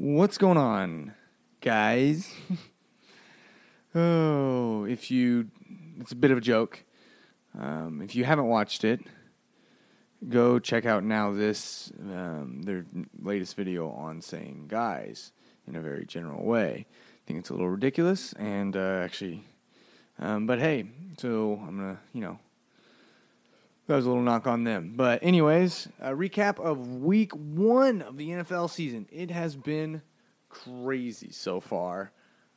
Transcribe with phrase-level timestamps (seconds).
[0.00, 1.14] What's going on,
[1.60, 2.32] guys?
[3.96, 5.50] oh, if you,
[5.98, 6.84] it's a bit of a joke.
[7.58, 9.00] Um, if you haven't watched it,
[10.28, 12.86] go check out now this um, their
[13.20, 15.32] latest video on saying guys
[15.66, 16.86] in a very general way.
[16.86, 19.42] I think it's a little ridiculous, and uh, actually,
[20.20, 20.84] um, but hey,
[21.18, 22.38] so I'm gonna, you know,
[23.88, 24.92] that was a little knock on them.
[24.96, 29.08] But, anyways, a recap of week one of the NFL season.
[29.10, 30.02] It has been
[30.50, 32.12] crazy so far,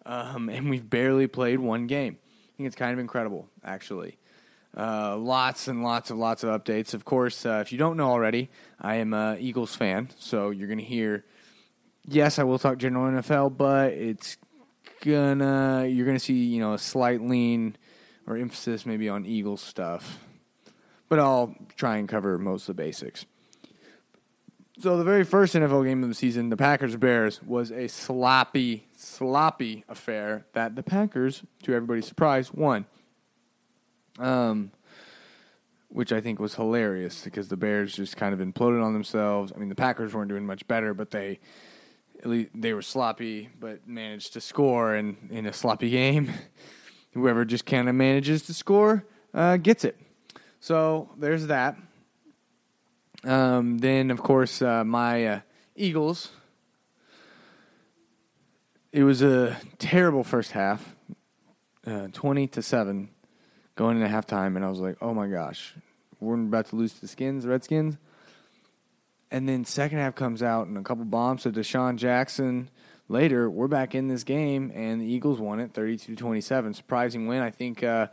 [0.05, 2.17] um, and we've barely played one game.
[2.21, 4.17] I think it's kind of incredible, actually.
[4.75, 6.93] Uh, lots and lots of lots of updates.
[6.93, 10.67] Of course, uh, if you don't know already, I am a Eagles fan, so you're
[10.67, 11.25] going to hear.
[12.05, 14.35] Yes, I will talk general NFL, but it's
[15.01, 17.75] gonna you're gonna see you know a slight lean
[18.27, 20.19] or emphasis maybe on Eagles stuff
[21.11, 23.25] but I'll try and cover most of the basics.
[24.79, 28.87] So the very first NFL game of the season, the Packers Bears, was a sloppy,
[28.95, 32.85] sloppy affair that the Packers, to everybody's surprise, won.
[34.19, 34.71] Um,
[35.89, 39.51] which I think was hilarious because the Bears just kind of imploded on themselves.
[39.53, 41.41] I mean, the Packers weren't doing much better, but they
[42.19, 44.95] at least they were sloppy, but managed to score.
[44.95, 46.31] And in a sloppy game,
[47.13, 49.97] whoever just kind of manages to score uh, gets it.
[50.61, 51.75] So there's that.
[53.23, 55.39] Um, then, of course, uh, my uh,
[55.75, 56.29] Eagles.
[58.91, 60.95] It was a terrible first half,
[61.87, 63.09] uh, twenty to seven,
[63.75, 65.73] going into halftime, and I was like, "Oh my gosh,
[66.19, 67.97] we're about to lose to the Skins, the Redskins."
[69.31, 72.69] And then second half comes out, and a couple bombs to DeSean Jackson.
[73.07, 76.75] Later, we're back in this game, and the Eagles won it 32-27.
[76.75, 77.41] Surprising win.
[77.41, 78.07] I think uh,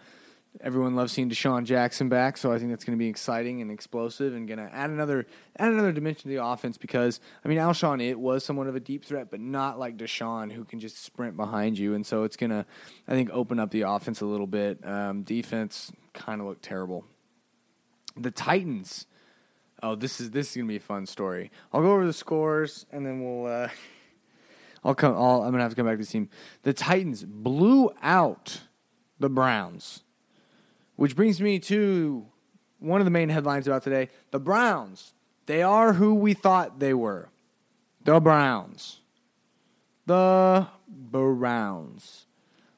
[0.61, 3.71] Everyone loves seeing DeSean Jackson back, so I think that's going to be exciting and
[3.71, 6.77] explosive, and going to add another add another dimension to the offense.
[6.77, 10.51] Because I mean, Alshon it was somewhat of a deep threat, but not like DeSean
[10.51, 12.67] who can just sprint behind you, and so it's going to,
[13.07, 14.85] I think, open up the offense a little bit.
[14.85, 17.05] Um, defense kind of looked terrible.
[18.17, 19.07] The Titans.
[19.81, 21.53] Oh, this is this is gonna be a fun story.
[21.73, 23.47] I'll go over the scores and then we'll.
[23.47, 23.69] Uh,
[24.85, 25.15] I'll come.
[25.15, 26.31] I'll, I'm gonna have to come back to this team.
[26.65, 28.63] The Titans blew out
[29.21, 30.03] the Browns
[30.99, 32.27] which brings me to
[32.81, 35.15] one of the main headlines about today the Browns.
[35.47, 37.31] They are who we thought they were.
[38.05, 38.99] The Browns.
[40.07, 42.27] The Browns.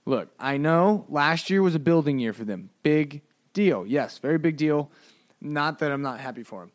[0.05, 2.69] Look, I know last year was a building year for them.
[2.83, 3.23] Big
[3.55, 3.87] deal.
[3.87, 4.91] Yes, very big deal.
[5.41, 6.73] Not that I'm not happy for them.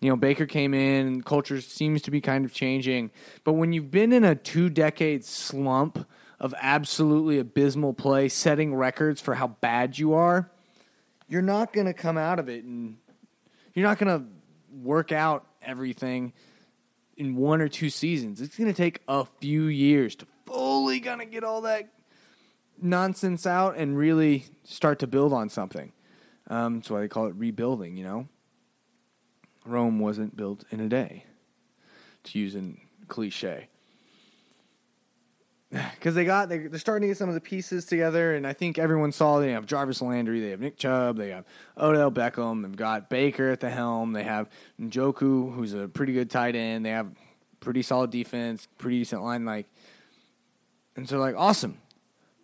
[0.00, 3.12] You know, Baker came in, culture seems to be kind of changing.
[3.44, 6.06] But when you've been in a two decade slump
[6.38, 10.50] of absolutely abysmal play, setting records for how bad you are,
[11.32, 12.98] you're not going to come out of it and
[13.72, 14.26] you're not going to
[14.82, 16.34] work out everything
[17.16, 18.42] in one or two seasons.
[18.42, 21.88] It's going to take a few years to fully going to get all that
[22.78, 25.92] nonsense out and really start to build on something.
[26.48, 28.28] Um, that's why they call it rebuilding, you know?
[29.64, 31.24] Rome wasn't built in a day,
[32.24, 32.74] to use a
[33.08, 33.68] cliche
[35.94, 38.78] because they got they're starting to get some of the pieces together, and I think
[38.78, 41.44] everyone saw they have Jarvis Landry, they have Nick Chubb, they have
[41.78, 44.50] Odell Beckham, they've got Baker at the helm, they have
[44.80, 47.08] Njoku, who's a pretty good tight end, they have
[47.60, 49.66] pretty solid defense, pretty decent line, like,
[50.94, 51.78] and so like awesome.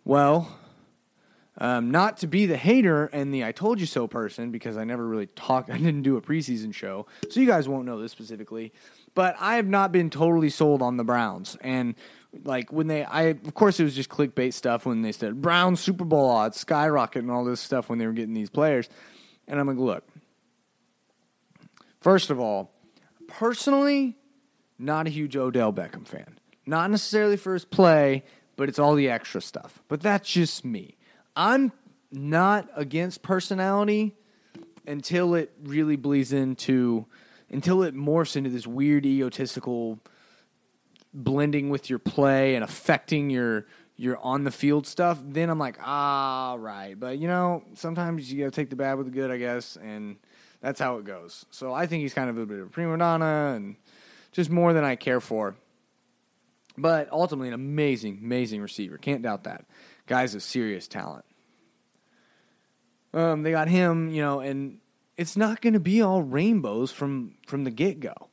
[0.05, 0.57] Well,
[1.59, 4.85] um, not to be the hater and the I told you so person because I
[4.85, 8.11] never really talked, I didn't do a preseason show, so you guys won't know this
[8.11, 8.73] specifically,
[9.13, 11.93] but I have not been totally sold on the Browns and
[12.43, 15.75] like when they I of course it was just clickbait stuff when they said Brown
[15.75, 18.89] Super Bowl odds skyrocket and all this stuff when they were getting these players.
[19.47, 20.07] And I'm like, look,
[22.01, 22.71] first of all,
[23.27, 24.15] personally,
[24.77, 26.37] not a huge Odell Beckham fan.
[26.65, 28.23] Not necessarily for his play,
[28.55, 29.81] but it's all the extra stuff.
[29.87, 30.97] But that's just me.
[31.35, 31.71] I'm
[32.11, 34.15] not against personality
[34.85, 37.05] until it really bleeds into
[37.51, 39.99] until it morphs into this weird egotistical
[41.13, 43.65] blending with your play and affecting your
[43.97, 46.97] your on the field stuff, then I'm like, ah, right.
[46.97, 50.17] But you know, sometimes you gotta take the bad with the good, I guess, and
[50.61, 51.45] that's how it goes.
[51.51, 53.75] So I think he's kind of a bit of a prima donna and
[54.31, 55.55] just more than I care for.
[56.77, 58.97] But ultimately, an amazing, amazing receiver.
[58.97, 59.65] Can't doubt that.
[60.07, 61.25] Guy's a serious talent.
[63.13, 64.79] Um, they got him, you know, and
[65.17, 68.28] it's not going to be all rainbows from from the get go.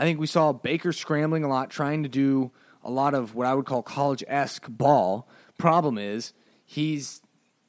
[0.00, 2.52] I think we saw Baker scrambling a lot, trying to do
[2.82, 5.28] a lot of what I would call college esque ball.
[5.58, 6.32] Problem is,
[6.64, 7.20] he's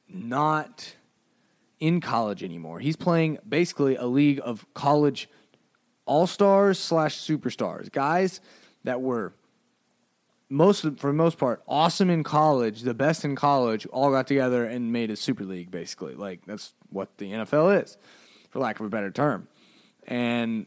[0.08, 0.96] not
[1.78, 2.80] in college anymore.
[2.80, 5.28] He's playing basically a league of college
[6.06, 8.40] all stars slash superstars, guys
[8.84, 9.34] that were
[10.48, 14.64] most for the most part, awesome in college, the best in college, all got together
[14.64, 15.70] and made a super league.
[15.70, 17.98] Basically, like that's what the NFL is,
[18.48, 19.48] for lack of a better term.
[20.06, 20.64] And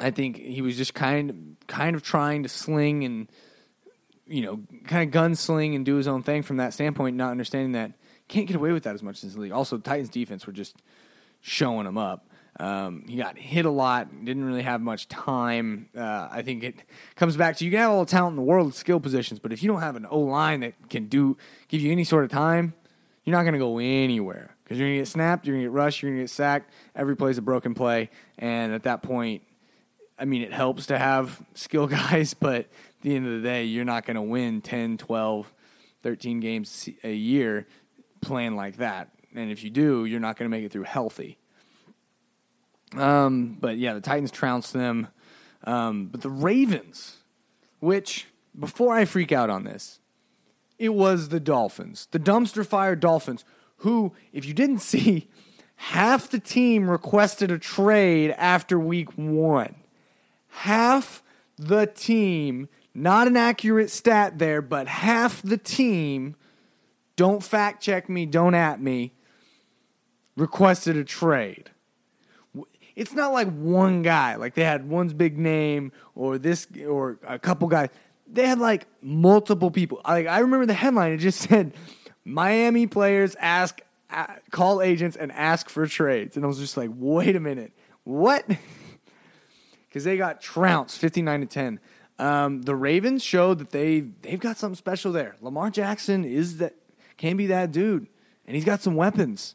[0.00, 3.28] I think he was just kind kind of trying to sling and
[4.26, 7.72] you know kind of gunsling and do his own thing from that standpoint, not understanding
[7.72, 7.92] that
[8.28, 9.52] can't get away with that as much in this league.
[9.52, 10.76] Also, Titans defense were just
[11.40, 12.26] showing him up.
[12.60, 15.88] Um, he got hit a lot, didn't really have much time.
[15.96, 16.74] Uh, I think it
[17.14, 19.52] comes back to you can have all the talent in the world, skill positions, but
[19.52, 21.36] if you don't have an O line that can do
[21.68, 22.74] give you any sort of time,
[23.24, 25.70] you're not going to go anywhere because you're going to get snapped, you're going to
[25.70, 26.72] get rushed, you're going to get sacked.
[26.96, 29.42] Every play is a broken play, and at that point,
[30.18, 32.68] I mean, it helps to have skill guys, but at
[33.02, 35.52] the end of the day, you're not going to win 10, 12,
[36.02, 37.66] 13 games a year
[38.20, 39.10] playing like that.
[39.34, 41.38] And if you do, you're not going to make it through healthy.
[42.96, 45.08] Um, but yeah, the Titans trounced them.
[45.64, 47.16] Um, but the Ravens,
[47.80, 48.26] which
[48.58, 50.00] before I freak out on this,
[50.78, 53.44] it was the Dolphins, the dumpster fire Dolphins,
[53.78, 55.28] who, if you didn't see,
[55.76, 59.74] half the team requested a trade after week one.
[60.58, 61.22] Half
[61.56, 66.36] the team, not an accurate stat there, but half the team,
[67.16, 69.12] don't fact check me, don't at me,
[70.36, 71.70] requested a trade
[72.98, 74.34] it's not like one guy.
[74.34, 77.90] Like they had one's big name or this or a couple guys.
[78.26, 80.00] They had like multiple people.
[80.04, 81.12] Like I remember the headline.
[81.12, 81.74] It just said
[82.24, 83.80] Miami players ask
[84.50, 87.72] call agents and ask for trades, and I was just like, wait a minute,
[88.02, 88.44] what?
[89.88, 91.80] Because they got trounced, fifty nine to ten.
[92.18, 95.36] Um, the Ravens showed that they they've got something special there.
[95.40, 96.74] Lamar Jackson is that
[97.16, 98.06] can be that dude,
[98.46, 99.54] and he's got some weapons,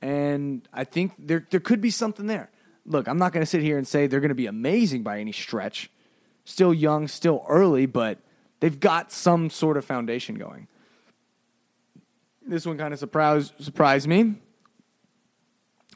[0.00, 2.50] and I think there there could be something there
[2.88, 5.20] look, I'm not going to sit here and say they're going to be amazing by
[5.20, 5.90] any stretch.
[6.44, 8.18] Still young, still early, but
[8.60, 10.66] they've got some sort of foundation going.
[12.46, 14.36] This one kind of surprised surprised me.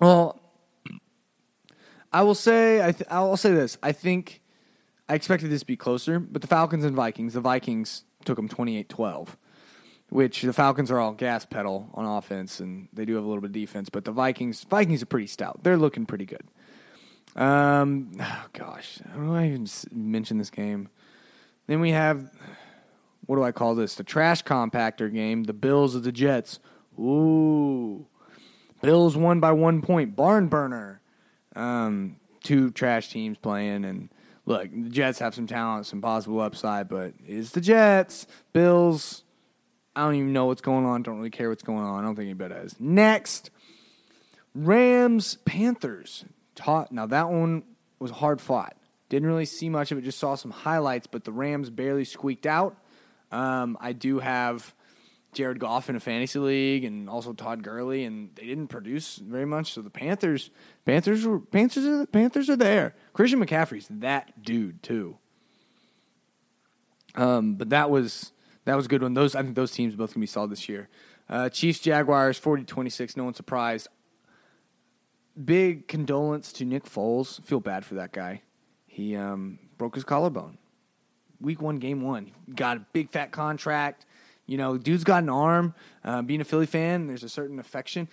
[0.01, 0.39] Well,
[2.13, 3.79] I will say I th- I'll say this.
[3.83, 4.43] I think
[5.09, 8.49] I expected this to be closer, but the Falcons and Vikings, the Vikings took them
[8.49, 9.29] 28-12,
[10.11, 13.41] which the Falcons are all gas pedal on offense and they do have a little
[13.41, 15.63] bit of defense, but the Vikings Vikings are pretty stout.
[15.63, 16.45] They're looking pretty good.
[17.35, 20.89] Um, oh gosh, how do I even mention this game?
[21.67, 22.31] Then we have
[23.27, 23.95] what do I call this?
[23.95, 25.45] The trash compactor game.
[25.45, 26.59] The Bills of the Jets.
[26.99, 28.07] Ooh,
[28.83, 30.17] Bills won by one point.
[30.17, 31.01] Barn burner.
[31.55, 34.09] Um, two trash teams playing, and
[34.47, 38.27] look, the Jets have some talent, some possible upside, but it's the Jets.
[38.53, 39.25] Bills.
[39.95, 41.03] I don't even know what's going on.
[41.03, 42.03] Don't really care what's going on.
[42.03, 42.77] I don't think anybody does.
[42.81, 43.51] Next,
[44.55, 46.93] Rams Panthers taught.
[46.93, 47.63] Now that one
[47.99, 48.77] was hard fought.
[49.11, 50.03] Didn't really see much of it.
[50.03, 52.77] Just saw some highlights, but the Rams barely squeaked out.
[53.31, 54.75] Um, I do have
[55.33, 59.47] Jared Goff in a fantasy league, and also Todd Gurley, and they didn't produce very
[59.47, 59.73] much.
[59.73, 60.51] So the Panthers,
[60.85, 62.95] Panthers were Panthers are Panthers are there.
[63.13, 65.19] Christian McCaffrey's that dude too.
[67.15, 68.33] Um, but that was
[68.65, 69.15] that was a good one.
[69.15, 70.89] Those I think those teams both gonna be solid this year.
[71.29, 73.89] Uh, Chiefs Jaguars 40-26, No one surprised
[75.43, 77.43] big condolence to Nick Foles.
[77.45, 78.43] Feel bad for that guy.
[78.87, 80.59] He um, broke his collarbone.
[81.41, 82.33] Week one, game one.
[82.55, 84.07] Got a big fat contract.
[84.53, 85.75] You know, dude's got an arm.
[86.05, 88.07] Uh, being a Philly fan, there's a certain affection.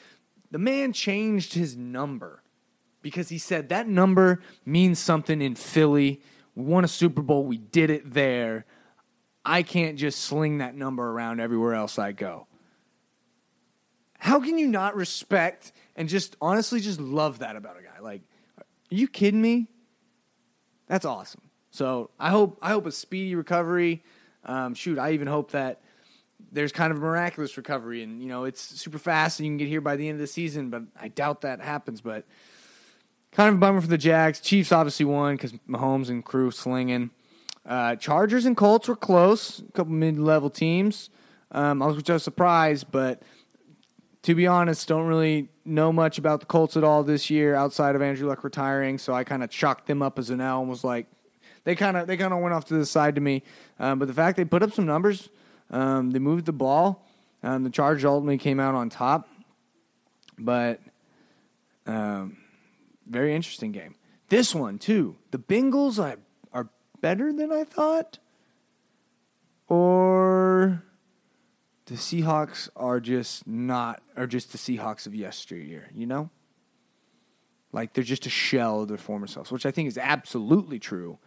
[0.52, 2.44] The man changed his number
[3.02, 6.22] because he said that number means something in Philly.
[6.56, 7.44] We won a Super Bowl.
[7.44, 8.66] We did it there.
[9.44, 12.48] I can't just sling that number around everywhere else I go.
[14.18, 18.00] How can you not respect and just honestly just love that about a guy.
[18.02, 18.22] Like,
[18.58, 19.68] are you kidding me?
[20.88, 21.42] That's awesome.
[21.72, 24.04] So I hope I hope a speedy recovery.
[24.46, 25.82] Um, shoot, I even hope that
[26.52, 29.58] there's kind of a miraculous recovery, and you know it's super fast, and you can
[29.58, 30.70] get here by the end of the season.
[30.70, 32.02] But I doubt that happens.
[32.02, 32.26] But
[33.32, 34.40] kind of a bummer for the Jags.
[34.40, 37.12] Chiefs obviously won because Mahomes and crew slinging.
[37.66, 41.10] Uh, Chargers and Colts were close, a couple mid-level teams.
[41.52, 43.22] Um, I was just surprised, but
[44.24, 47.96] to be honest, don't really know much about the Colts at all this year outside
[47.96, 48.98] of Andrew Luck retiring.
[48.98, 51.08] So I kind of chalked them up as an L and was like,
[51.64, 53.44] they kind of they kind of went off to the side to me.
[53.80, 55.30] Um, but the fact they put up some numbers,
[55.70, 57.06] um, they moved the ball.
[57.44, 59.30] Um, the Chargers ultimately came out on top,
[60.38, 60.82] but
[61.86, 62.38] um,
[63.08, 63.96] very interesting game.
[64.30, 65.16] This one too.
[65.32, 66.20] The Bengals are,
[66.54, 66.70] are
[67.02, 68.20] better than I thought,
[69.68, 70.84] or
[71.86, 76.30] the Seahawks are just not are just the Seahawks of yesteryear, you know?
[77.72, 81.20] Like they're just a shell of their former selves, which I think is absolutely true.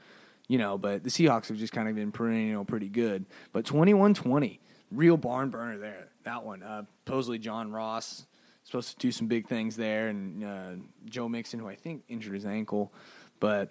[0.48, 3.26] You know, but the Seahawks have just kind of been perennial pretty good.
[3.52, 4.58] But 21-20,
[4.90, 6.08] real barn burner there.
[6.24, 6.62] That one.
[6.62, 8.26] Uh, supposedly John Ross
[8.64, 10.70] supposed to do some big things there, and uh,
[11.06, 12.92] Joe Mixon, who I think injured his ankle,
[13.40, 13.70] but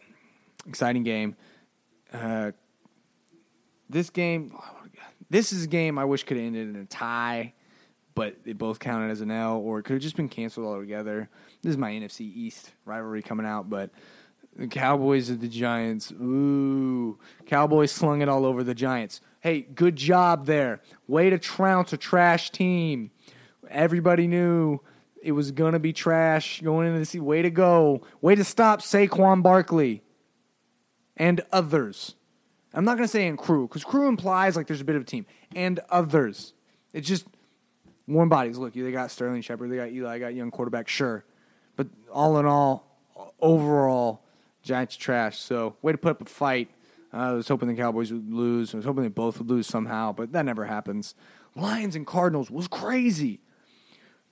[0.68, 1.36] exciting game.
[2.12, 2.52] Uh,
[3.90, 4.58] this game,
[5.30, 7.54] this is a game I wish could have ended in a tie,
[8.16, 11.30] but it both counted as an L, or it could have just been canceled altogether.
[11.62, 13.92] This is my NFC East rivalry coming out, but
[14.56, 16.12] the Cowboys and the Giants.
[16.12, 19.22] Ooh, Cowboys slung it all over the Giants.
[19.40, 20.82] Hey, good job there.
[21.08, 23.12] Way to trounce a trash team.
[23.70, 24.80] Everybody knew
[25.22, 27.26] it was gonna be trash going into the season.
[27.26, 28.02] Way to go.
[28.22, 30.04] Way to stop Saquon Barkley
[31.18, 32.16] and others.
[32.74, 35.06] I'm not gonna say in crew because crew implies like there's a bit of a
[35.06, 36.54] team and others.
[36.94, 37.26] It's just
[38.08, 38.58] warm bodies.
[38.58, 41.24] Look, they got Sterling Shepard, they got Eli, got young quarterback, sure,
[41.76, 43.00] but all in all,
[43.40, 44.24] overall,
[44.62, 45.40] Giants trash.
[45.40, 46.70] So way to put up a fight.
[47.14, 48.74] Uh, I was hoping the Cowboys would lose.
[48.74, 51.16] I was hoping they both would lose somehow, but that never happens.
[51.56, 53.42] Lions and Cardinals was crazy.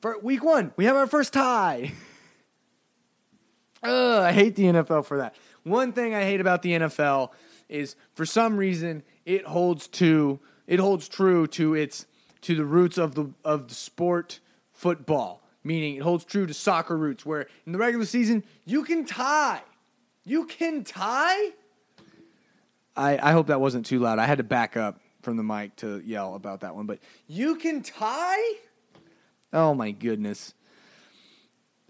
[0.01, 1.91] For week one, we have our first tie.
[3.83, 5.35] Ugh, I hate the NFL for that.
[5.63, 7.31] One thing I hate about the NFL
[7.67, 12.05] is for some reason it holds to it holds true to its
[12.41, 14.39] to the roots of the of the sport
[14.71, 15.43] football.
[15.63, 19.61] Meaning it holds true to soccer roots where in the regular season you can tie.
[20.23, 21.51] You can tie?
[22.95, 24.19] I, I hope that wasn't too loud.
[24.19, 27.55] I had to back up from the mic to yell about that one, but you
[27.55, 28.53] can tie?
[29.53, 30.53] Oh my goodness.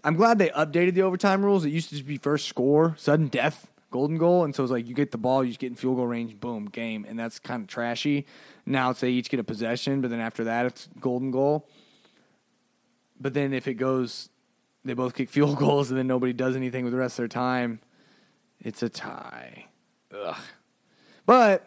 [0.02, 1.64] I'm glad they updated the overtime rules.
[1.64, 4.44] It used to just be first score, sudden death, golden goal.
[4.44, 6.38] And so it's like you get the ball, you just get in field goal range,
[6.40, 7.04] boom, game.
[7.08, 8.26] And that's kind of trashy.
[8.64, 11.68] Now it's they each get a possession, but then after that, it's golden goal.
[13.20, 14.30] But then if it goes,
[14.84, 17.28] they both kick field goals and then nobody does anything with the rest of their
[17.28, 17.80] time,
[18.60, 19.66] it's a tie.
[20.14, 20.36] Ugh.
[21.26, 21.66] But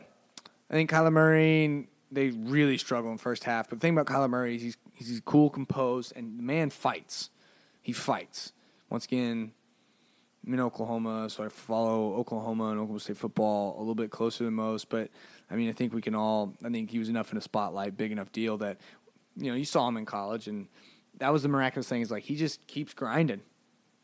[0.69, 3.69] I think Kyler Murray, they really struggle in first half.
[3.69, 7.29] But the thing about Kyler Murray is he's, he's cool, composed, and the man fights.
[7.81, 8.53] He fights.
[8.89, 9.51] Once again,
[10.45, 14.43] I'm in Oklahoma, so I follow Oklahoma and Oklahoma State football a little bit closer
[14.43, 14.89] than most.
[14.89, 15.09] But
[15.49, 16.53] I mean, I think we can all.
[16.63, 18.77] I think he was enough in a spotlight, big enough deal that
[19.37, 20.67] you know you saw him in college, and
[21.19, 22.01] that was the miraculous thing.
[22.01, 23.41] Is like he just keeps grinding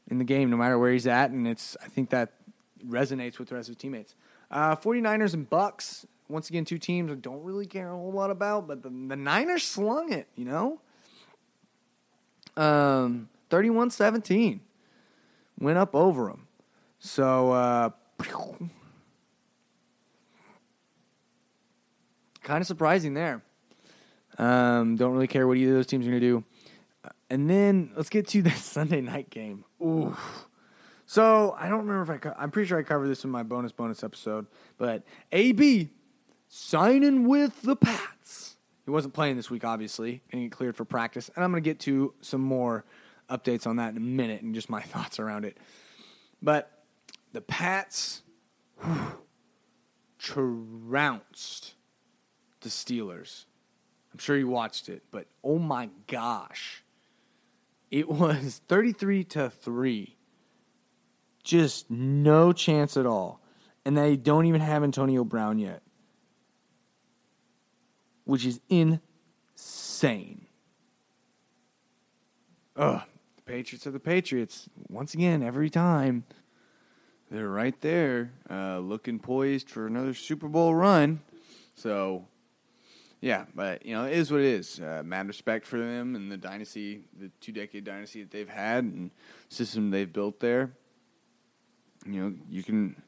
[0.08, 1.76] in the game, no matter where he's at, and it's.
[1.84, 2.34] I think that
[2.88, 4.16] resonates with the rest of his teammates.
[4.52, 6.06] Uh, 49ers and Bucs.
[6.28, 9.16] Once again, two teams I don't really care a whole lot about, but the, the
[9.16, 10.80] Niners slung it, you know?
[12.56, 14.62] Um, 31 17.
[15.60, 16.48] Went up over them.
[17.00, 17.90] So, uh,
[22.44, 23.42] kind of surprising there.
[24.38, 26.44] Um, don't really care what either of those teams are going to do.
[27.30, 29.66] And then let's get to the Sunday night game.
[29.82, 30.16] Ooh.
[31.10, 32.18] So I don't remember if I.
[32.20, 34.46] Co- I'm pretty sure I covered this in my bonus bonus episode.
[34.78, 35.02] But
[35.32, 35.90] AB
[36.48, 38.58] signing with the Pats.
[38.86, 41.32] He wasn't playing this week, obviously, and he cleared for practice.
[41.36, 42.86] And I'm going to get to some more
[43.28, 45.58] updates on that in a minute and just my thoughts around it.
[46.44, 46.72] But
[47.34, 48.22] the Pats
[48.80, 49.14] whew,
[50.20, 51.74] trounced
[52.62, 53.46] the Steelers.
[54.14, 56.84] I'm sure you watched it, but oh my gosh.
[57.90, 60.16] It was 33 to 3
[61.50, 63.42] just no chance at all.
[63.84, 65.82] And they don't even have Antonio Brown yet,
[68.24, 70.46] which is insane.
[72.76, 73.02] Ugh,
[73.36, 74.70] the Patriots are the Patriots.
[74.88, 76.24] Once again, every time.
[77.32, 81.20] They're right there, uh, looking poised for another Super Bowl run.
[81.76, 82.26] So,
[83.22, 84.80] yeah, but, you know, it is what it is.
[84.80, 88.84] Uh, mad respect for them and the dynasty, the two decade dynasty that they've had
[88.84, 89.12] and
[89.48, 90.72] system they've built there
[92.14, 93.02] you know, you can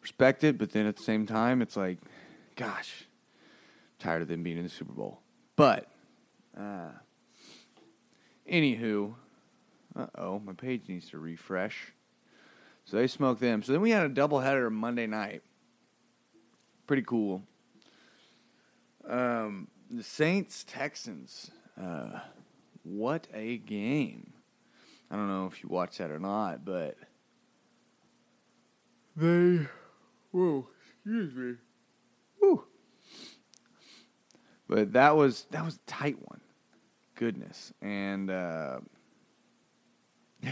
[0.00, 1.98] respect it, but then at the same time, it's like,
[2.56, 3.06] gosh,
[4.00, 5.20] I'm tired of them being in the Super Bowl.
[5.56, 5.88] But,
[6.58, 6.90] uh,
[8.50, 9.14] anywho,
[9.94, 11.92] uh oh, my page needs to refresh.
[12.84, 13.62] So they smoked them.
[13.62, 15.42] So then we had a doubleheader Monday night.
[16.86, 17.42] Pretty cool.
[19.08, 21.50] Um, the Saints Texans.
[21.80, 22.20] Uh,
[22.82, 24.32] what a game!
[25.10, 26.96] I don't know if you watched that or not, but
[29.16, 29.66] they,
[30.30, 31.54] whoa, excuse me,
[32.40, 32.64] woo.
[34.68, 36.40] But that was that was a tight one.
[37.14, 38.80] Goodness, and uh,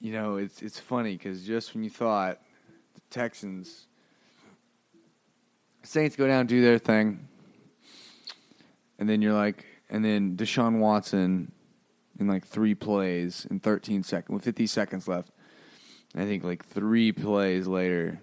[0.00, 2.40] you know it's it's funny because just when you thought
[2.94, 3.86] the Texans,
[5.84, 7.28] Saints go down do their thing,
[8.98, 11.52] and then you're like, and then Deshaun Watson
[12.18, 15.30] in like three plays in 13 seconds with 50 seconds left
[16.16, 18.20] I think like three plays later,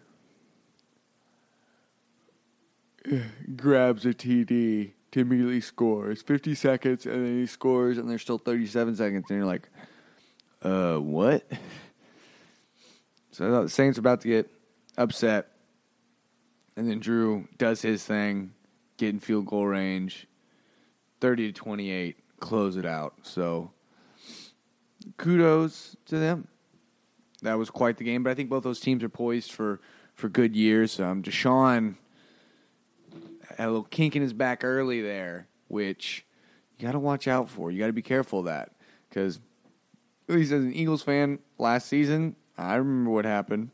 [3.55, 6.09] grabs a TD to immediately score.
[6.09, 9.69] It's 50 seconds, and then he scores, and there's still 37 seconds, and you're like,
[10.63, 11.45] uh, what?
[13.31, 14.49] So I thought the Saints were about to get
[14.97, 15.49] upset,
[16.75, 18.53] and then Drew does his thing,
[18.97, 20.27] get in field goal range,
[21.21, 23.13] 30 to 28, close it out.
[23.23, 23.71] So
[25.17, 26.47] kudos to them.
[27.43, 29.79] That was quite the game, but I think both those teams are poised for,
[30.15, 30.99] for good years.
[30.99, 31.95] Um, Deshaun
[33.57, 36.25] had a little kink in his back early there, which
[36.77, 37.71] you got to watch out for.
[37.71, 38.71] You got to be careful of that
[39.09, 39.39] because,
[40.27, 43.71] at least as an Eagles fan, last season I remember what happened.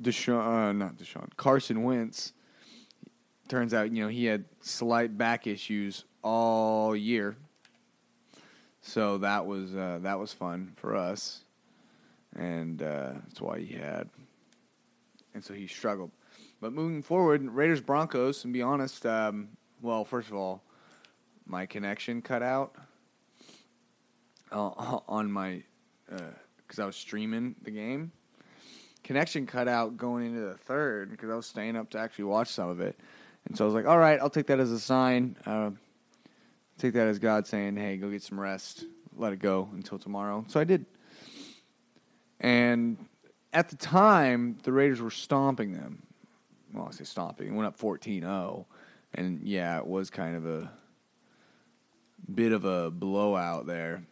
[0.00, 2.32] Deshaun, uh, not Deshaun, Carson Wentz.
[3.48, 7.36] Turns out, you know, he had slight back issues all year,
[8.80, 11.43] so that was uh, that was fun for us,
[12.36, 14.08] and uh, that's why he had,
[15.34, 16.10] and so he struggled.
[16.60, 19.48] But moving forward, Raiders Broncos, and be honest, um,
[19.82, 20.62] well, first of all,
[21.46, 22.74] my connection cut out
[24.50, 25.62] uh, on my
[26.08, 28.12] because uh, I was streaming the game.
[29.02, 32.48] Connection cut out going into the third because I was staying up to actually watch
[32.48, 32.98] some of it,
[33.46, 35.36] and so I was like, "All right, I'll take that as a sign.
[35.44, 35.72] Uh,
[36.78, 38.84] take that as God saying, hey, go get some rest,
[39.16, 40.86] let it go until tomorrow.'" So I did,
[42.44, 42.98] and
[43.52, 46.04] at the time, the Raiders were stomping them
[46.74, 47.48] well, I say stomping.
[47.48, 48.66] It went up 14-0.
[49.14, 50.70] And yeah, it was kind of a
[52.32, 54.02] bit of a blowout there.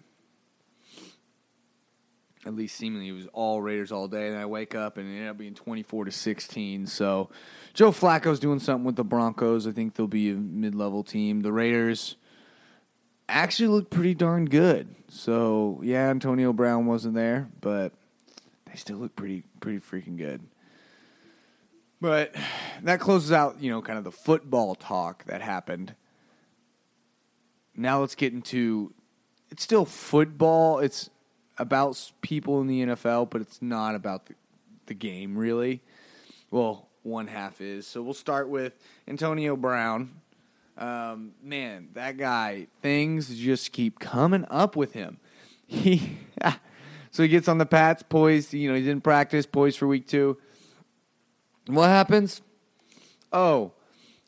[2.47, 4.29] At least seemingly it was all Raiders all day.
[4.29, 6.87] And I wake up and it ended up being 24 to 16.
[6.87, 7.31] So
[7.75, 9.67] Joe Flacco's doing something with the Broncos.
[9.67, 11.41] I think they'll be a mid level team.
[11.41, 12.17] The Raiders
[13.29, 14.95] actually looked pretty darn good.
[15.09, 17.93] So yeah, Antonio Brown wasn't there, but
[18.73, 20.43] they still look pretty pretty freaking good.
[22.01, 22.35] But
[22.83, 25.95] that closes out, you know, kind of the football talk that happened.
[27.77, 28.93] Now let's get into
[29.51, 30.79] it's still football.
[30.79, 31.11] It's
[31.59, 34.35] about people in the NFL, but it's not about the,
[34.87, 35.83] the game really.
[36.51, 37.87] Well, one half is.
[37.87, 38.73] So we'll start with
[39.07, 40.11] Antonio Brown.
[40.79, 45.19] Um, man, that guy, things just keep coming up with him.
[45.73, 46.19] He
[47.13, 48.55] so he gets on the Pats, poised.
[48.55, 50.39] You know, he didn't practice, poised for week two.
[51.67, 52.41] What happens?
[53.33, 53.73] Oh,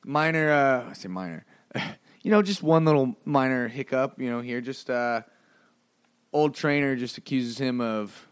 [0.05, 0.53] minor.
[0.53, 1.47] Uh, I say minor.
[2.23, 4.20] you know, just one little minor hiccup.
[4.20, 5.23] You know, here, just uh,
[6.33, 8.29] old trainer just accuses him of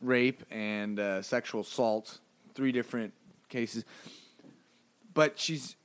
[0.00, 2.18] rape and uh, sexual assault.
[2.54, 3.14] Three different
[3.48, 3.84] cases,
[5.14, 5.76] but she's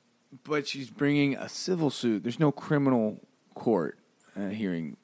[0.44, 2.24] but she's bringing a civil suit.
[2.24, 3.20] There's no criminal
[3.54, 4.00] court
[4.36, 4.98] uh, hearing,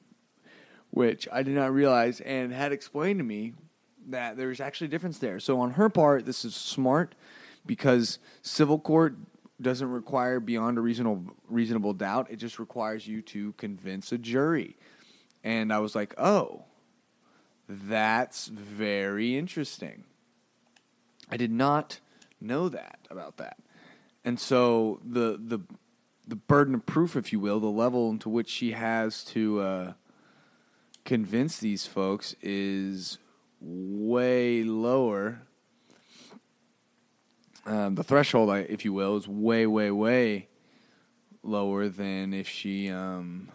[0.92, 3.54] which I did not realize and had explained to me
[4.08, 5.40] that there's actually a difference there.
[5.40, 7.14] So on her part, this is smart
[7.64, 9.16] because civil court
[9.60, 12.30] doesn't require beyond a reasonable reasonable doubt.
[12.30, 14.76] It just requires you to convince a jury.
[15.42, 16.64] And I was like, "Oh,
[17.68, 20.04] that's very interesting."
[21.30, 22.00] I did not
[22.40, 23.56] know that about that.
[24.24, 25.60] And so the the
[26.26, 29.92] the burden of proof, if you will, the level into which she has to uh,
[31.04, 33.18] convince these folks is
[33.60, 35.42] way lower.
[37.64, 40.48] Um, the threshold, if you will, is way, way, way
[41.42, 42.88] lower than if she.
[42.90, 43.48] Um,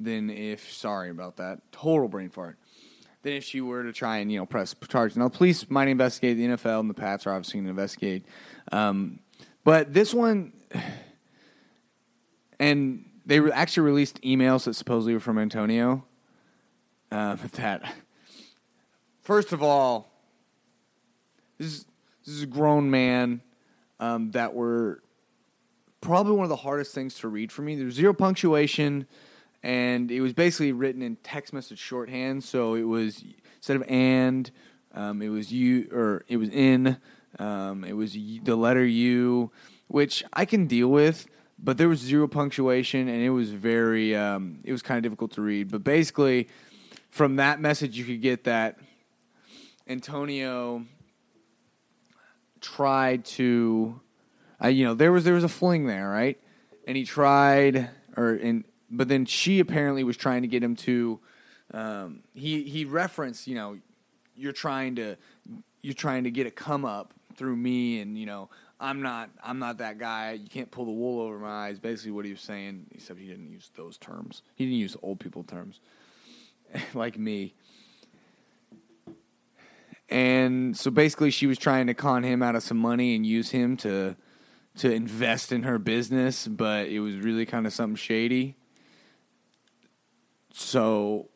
[0.00, 2.58] than if sorry about that total brain fart
[3.24, 5.16] than if she were to try and you know press charges.
[5.16, 6.36] Now, police might investigate.
[6.36, 8.24] The NFL and the Pats are obviously going to investigate.
[8.70, 9.18] Um,
[9.64, 10.52] but this one,
[12.60, 16.04] and they actually released emails that supposedly were from Antonio.
[17.10, 17.94] Uh, that
[19.22, 20.12] first of all,
[21.58, 21.86] this is
[22.24, 23.40] this is a grown man
[24.00, 25.02] um, that were
[26.00, 27.74] probably one of the hardest things to read for me.
[27.74, 29.06] There's zero punctuation
[29.64, 32.44] and it was basically written in text message shorthand.
[32.44, 33.24] So it was
[33.56, 34.50] instead of and,
[34.92, 36.98] um, it was you or it was in.
[37.38, 39.50] Um, it was the letter U,
[39.88, 41.26] which I can deal with,
[41.58, 45.32] but there was zero punctuation, and it was very um, it was kind of difficult
[45.32, 45.72] to read.
[45.72, 46.48] But basically,
[47.10, 48.78] from that message, you could get that
[49.88, 50.84] Antonio
[52.60, 54.00] tried to,
[54.62, 56.38] uh, you know, there was there was a fling there, right?
[56.86, 58.64] And he tried, or in
[58.96, 61.20] but then she apparently was trying to get him to.
[61.72, 63.78] Um, he he referenced, you know,
[64.34, 65.16] you're trying to
[65.82, 69.58] you're trying to get a come up through me, and you know, I'm not I'm
[69.58, 70.32] not that guy.
[70.32, 71.78] You can't pull the wool over my eyes.
[71.78, 74.42] Basically, what he was saying, except he didn't use those terms.
[74.54, 75.80] He didn't use old people terms,
[76.94, 77.54] like me.
[80.10, 83.50] And so basically, she was trying to con him out of some money and use
[83.50, 84.16] him to
[84.76, 88.56] to invest in her business, but it was really kind of something shady.
[90.56, 91.30] So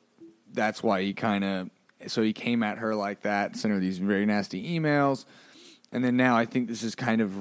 [0.52, 1.70] that's why he kind of
[2.06, 5.24] so he came at her like that, sent her these very nasty emails,
[5.90, 7.34] and then now I think this is kind of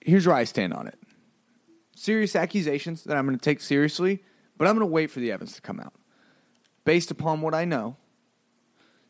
[0.00, 0.98] here's where I stand on it.
[1.94, 4.22] Serious accusations that I'm going to take seriously,
[4.56, 5.92] but I'm going to wait for the evidence to come out.
[6.86, 7.96] Based upon what I know,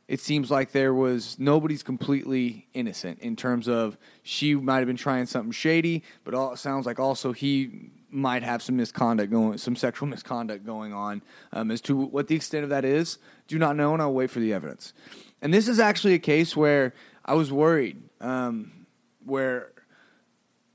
[0.09, 4.97] it seems like there was nobody's completely innocent in terms of she might have been
[4.97, 9.59] trying something shady, but all, it sounds like also he might have some misconduct going,
[9.59, 11.23] some sexual misconduct going on.
[11.53, 14.31] Um, as to what the extent of that is, do not know, and I'll wait
[14.31, 14.93] for the evidence.
[15.41, 16.95] And this is actually a case where
[17.25, 18.87] I was worried, um,
[19.25, 19.73] where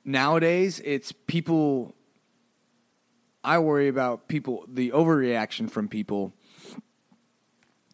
[0.06, 1.96] nowadays it's people.
[3.46, 6.32] I worry about people, the overreaction from people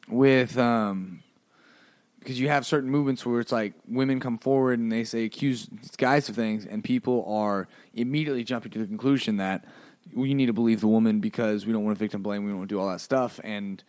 [0.08, 1.24] with um,
[2.20, 5.68] because you have certain movements where it's like women come forward and they say accuse
[5.98, 9.66] guys of things, and people are immediately jumping to the conclusion that
[10.14, 12.60] we need to believe the woman because we don't want to victim blame, we don't
[12.60, 13.40] want to do all that stuff.
[13.44, 13.84] And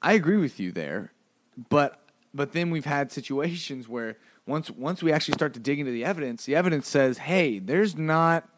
[0.00, 1.12] I agree with you there,
[1.68, 1.98] but
[2.34, 6.04] but then we've had situations where once once we actually start to dig into the
[6.04, 8.48] evidence, the evidence says, hey, there's not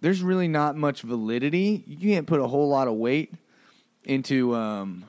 [0.00, 1.84] there's really not much validity.
[1.86, 3.34] You can't put a whole lot of weight
[4.04, 5.04] into um,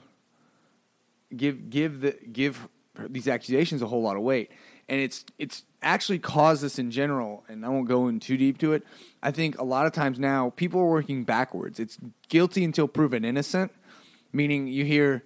[1.35, 2.67] give give the give
[3.07, 4.51] these accusations a whole lot of weight,
[4.87, 7.43] and it's it's actually caused this in general.
[7.47, 8.83] And I won't go in too deep to it.
[9.21, 11.79] I think a lot of times now people are working backwards.
[11.79, 13.71] It's guilty until proven innocent,
[14.33, 15.23] meaning you hear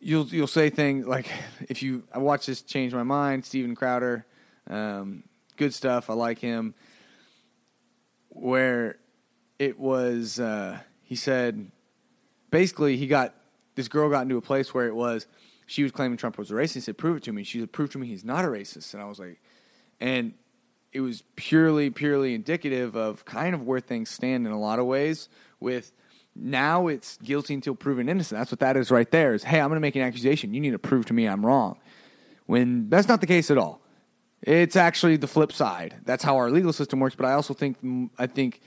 [0.00, 1.30] you'll you'll say things like
[1.68, 3.44] if you I watched this change my mind.
[3.44, 4.26] Steven Crowder,
[4.68, 5.24] um,
[5.56, 6.10] good stuff.
[6.10, 6.74] I like him.
[8.32, 8.98] Where
[9.58, 11.70] it was, uh, he said,
[12.50, 13.34] basically he got
[13.80, 15.26] this girl got into a place where it was
[15.66, 16.74] she was claiming Trump was a racist.
[16.74, 18.92] He said, "Prove it to me." She said, "Prove to me he's not a racist."
[18.92, 19.40] And I was like,
[20.00, 20.34] and
[20.92, 24.86] it was purely, purely indicative of kind of where things stand in a lot of
[24.86, 25.28] ways.
[25.60, 25.92] With
[26.34, 28.38] now, it's guilty until proven innocent.
[28.38, 29.32] That's what that is right there.
[29.32, 30.52] Is hey, I'm going to make an accusation.
[30.52, 31.78] You need to prove to me I'm wrong.
[32.46, 33.80] When that's not the case at all.
[34.42, 35.96] It's actually the flip side.
[36.04, 37.14] That's how our legal system works.
[37.14, 37.76] But I also think
[38.18, 38.60] I think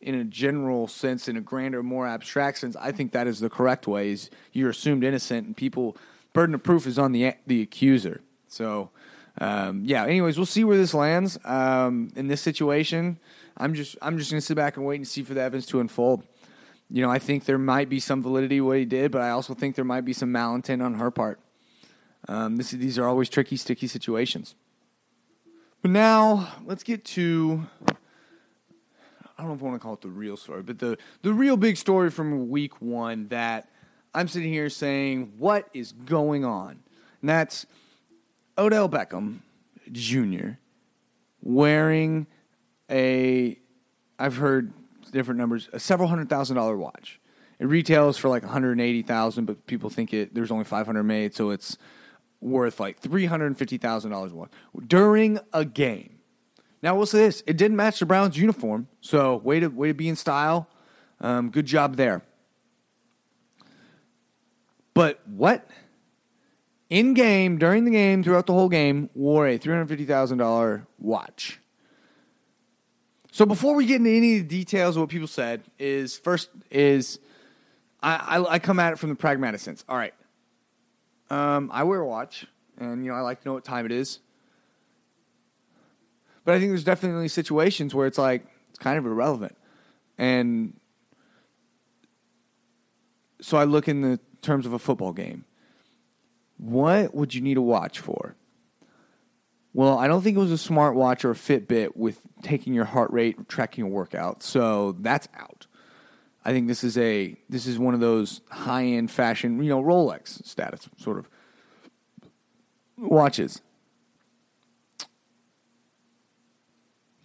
[0.00, 3.50] in a general sense, in a grander, more abstract sense, I think that is the
[3.50, 4.10] correct way.
[4.10, 5.96] Is you're assumed innocent, and people
[6.32, 8.22] burden of proof is on the the accuser.
[8.48, 8.90] So,
[9.38, 10.04] um, yeah.
[10.04, 13.18] Anyways, we'll see where this lands um, in this situation.
[13.56, 15.80] I'm just I'm just gonna sit back and wait and see for the evidence to
[15.80, 16.24] unfold.
[16.88, 19.54] You know, I think there might be some validity what he did, but I also
[19.54, 21.38] think there might be some malintent on her part.
[22.26, 24.56] Um, this, these are always tricky, sticky situations.
[25.82, 27.66] But now let's get to
[29.40, 31.32] I don't know if I want to call it the real story, but the the
[31.32, 33.70] real big story from week one that
[34.14, 36.80] I'm sitting here saying, what is going on?
[37.22, 37.64] And that's
[38.58, 39.38] Odell Beckham
[39.90, 40.58] Jr.
[41.40, 42.26] wearing
[42.90, 43.58] a
[44.18, 44.74] I've heard
[45.10, 47.18] different numbers, a several hundred thousand dollar watch.
[47.58, 51.78] It retails for like 180,000, but people think it there's only 500 made, so it's
[52.42, 54.50] worth like $350,000 a watch.
[54.86, 56.19] during a game.
[56.82, 59.94] Now we'll say this: it didn't match the Browns' uniform, so way to way to
[59.94, 60.68] be in style.
[61.20, 62.22] Um, good job there.
[64.94, 65.68] But what?
[66.88, 70.38] In game, during the game, throughout the whole game, wore a three hundred fifty thousand
[70.38, 71.60] dollar watch.
[73.30, 76.50] So before we get into any of the details of what people said, is first
[76.70, 77.20] is
[78.02, 79.84] I, I, I come at it from the pragmatic sense.
[79.88, 80.14] All right,
[81.30, 83.92] um, I wear a watch, and you know I like to know what time it
[83.92, 84.18] is.
[86.44, 89.56] But I think there's definitely situations where it's like it's kind of irrelevant.
[90.18, 90.78] And
[93.40, 95.44] so I look in the terms of a football game.
[96.56, 98.36] What would you need a watch for?
[99.72, 103.10] Well, I don't think it was a smartwatch or a Fitbit with taking your heart
[103.12, 104.42] rate, tracking your workout.
[104.42, 105.66] So that's out.
[106.44, 109.82] I think this is a this is one of those high end fashion, you know,
[109.82, 111.28] Rolex status sort of
[112.96, 113.60] watches.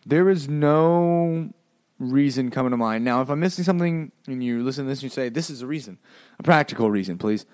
[0.06, 1.54] There is no
[2.00, 3.04] reason coming to mind.
[3.04, 5.62] Now, if I'm missing something and you listen to this and you say, this is
[5.62, 5.98] a reason,
[6.40, 7.46] a practical reason, please.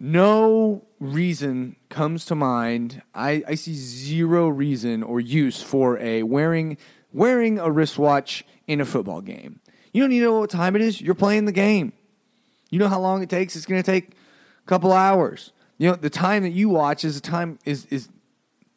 [0.00, 3.02] No reason comes to mind.
[3.14, 6.78] I, I see zero reason or use for a wearing
[7.12, 9.60] wearing a wristwatch in a football game.
[9.92, 11.00] You don't need to know what time it is.
[11.00, 11.92] You're playing the game.
[12.70, 13.56] You know how long it takes.
[13.56, 15.52] It's going to take a couple hours.
[15.78, 18.08] You know, the time that you watch is the time is is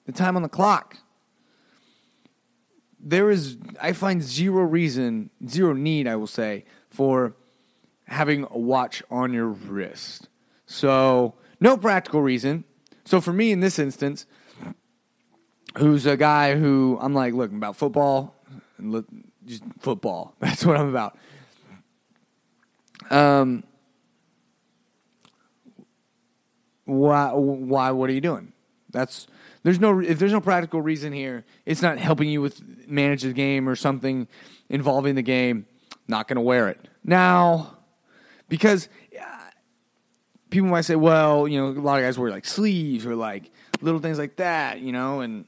[0.05, 0.97] the time on the clock.
[3.03, 7.35] There is I find zero reason, zero need, I will say, for
[8.05, 10.27] having a watch on your wrist.
[10.65, 12.63] So, no practical reason.
[13.05, 14.25] So for me in this instance,
[15.77, 18.35] who's a guy who I'm like, look, I'm about football,
[18.77, 19.05] and look,
[19.45, 20.35] just football.
[20.39, 21.17] That's what I'm about.
[23.09, 23.63] Um,
[26.85, 27.31] why?
[27.33, 27.91] Why?
[27.91, 28.53] What are you doing?
[28.91, 29.27] That's
[29.63, 31.45] there's no if there's no practical reason here.
[31.65, 34.27] It's not helping you with manage the game or something
[34.69, 35.65] involving the game.
[36.07, 37.77] Not going to wear it now
[38.49, 39.23] because uh,
[40.49, 43.51] people might say, well, you know, a lot of guys wear like sleeves or like
[43.81, 45.45] little things like that, you know, and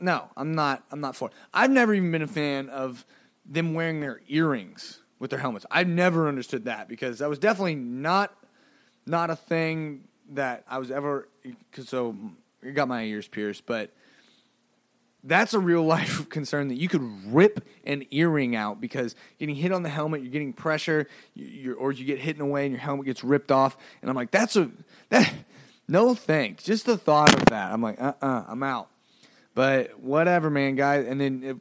[0.00, 0.84] no, I'm not.
[0.90, 1.28] I'm not for.
[1.28, 1.34] It.
[1.52, 3.04] I've never even been a fan of
[3.44, 5.66] them wearing their earrings with their helmets.
[5.70, 8.34] I've never understood that because that was definitely not
[9.06, 11.28] not a thing that I was ever.
[11.84, 12.16] So
[12.72, 13.90] got my ears pierced, but
[15.22, 19.72] that's a real life concern that you could rip an earring out because getting hit
[19.72, 22.72] on the helmet, you're getting pressure, you or you get hit in a way and
[22.72, 23.76] your helmet gets ripped off.
[24.00, 24.70] And I'm like, that's a
[25.10, 25.32] that.
[25.88, 26.64] No thanks.
[26.64, 28.88] Just the thought of that, I'm like, uh, uh-uh, uh, i am out.
[29.54, 31.06] But whatever, man, guys.
[31.06, 31.56] And then it,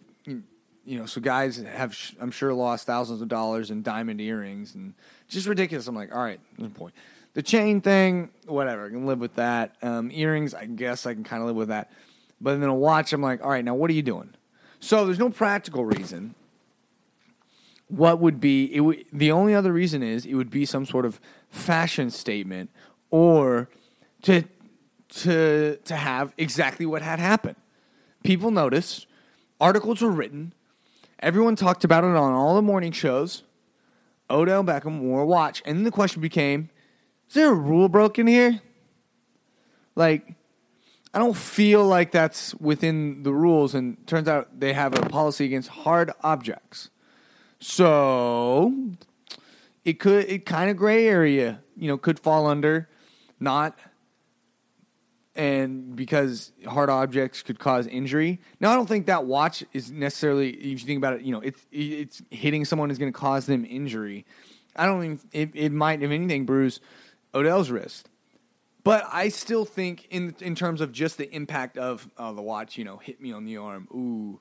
[0.86, 4.94] you know, so guys have, I'm sure, lost thousands of dollars in diamond earrings and
[5.28, 5.88] just ridiculous.
[5.88, 6.94] I'm like, all right, no point.
[7.36, 9.76] The chain thing, whatever, I can live with that.
[9.82, 11.92] Um, earrings, I guess I can kind of live with that.
[12.40, 14.34] But then a watch, I'm like, all right, now what are you doing?
[14.80, 16.34] So there's no practical reason.
[17.90, 18.80] What would be it?
[18.80, 21.20] Would, the only other reason is it would be some sort of
[21.50, 22.72] fashion statement
[23.12, 23.70] or
[24.24, 24.44] to
[25.10, 27.58] to to have exactly what had happened.
[28.24, 29.08] People noticed,
[29.60, 30.54] articles were written,
[31.20, 33.44] Everyone talked about it on all the morning shows.
[34.30, 35.62] Odell Beckham wore a watch.
[35.66, 36.70] And then the question became
[37.28, 38.62] is there a rule broken here?
[39.96, 40.34] Like,
[41.14, 43.74] I don't feel like that's within the rules.
[43.74, 46.90] And turns out they have a policy against hard objects.
[47.60, 48.74] So
[49.86, 52.90] it could, it kind of gray area, you know, could fall under
[53.40, 53.78] not
[55.36, 58.40] and because hard objects could cause injury.
[58.60, 60.52] Now, I don't think that watch is necessarily.
[60.52, 63.46] If you think about it, you know, it's it's hitting someone is going to cause
[63.46, 64.26] them injury.
[64.78, 66.80] I don't think it, it might, if anything, bruise
[67.36, 68.10] Odell's wrist.
[68.84, 72.78] But I still think, in in terms of just the impact of oh, the watch,
[72.78, 74.40] you know, hit me on the arm, ooh.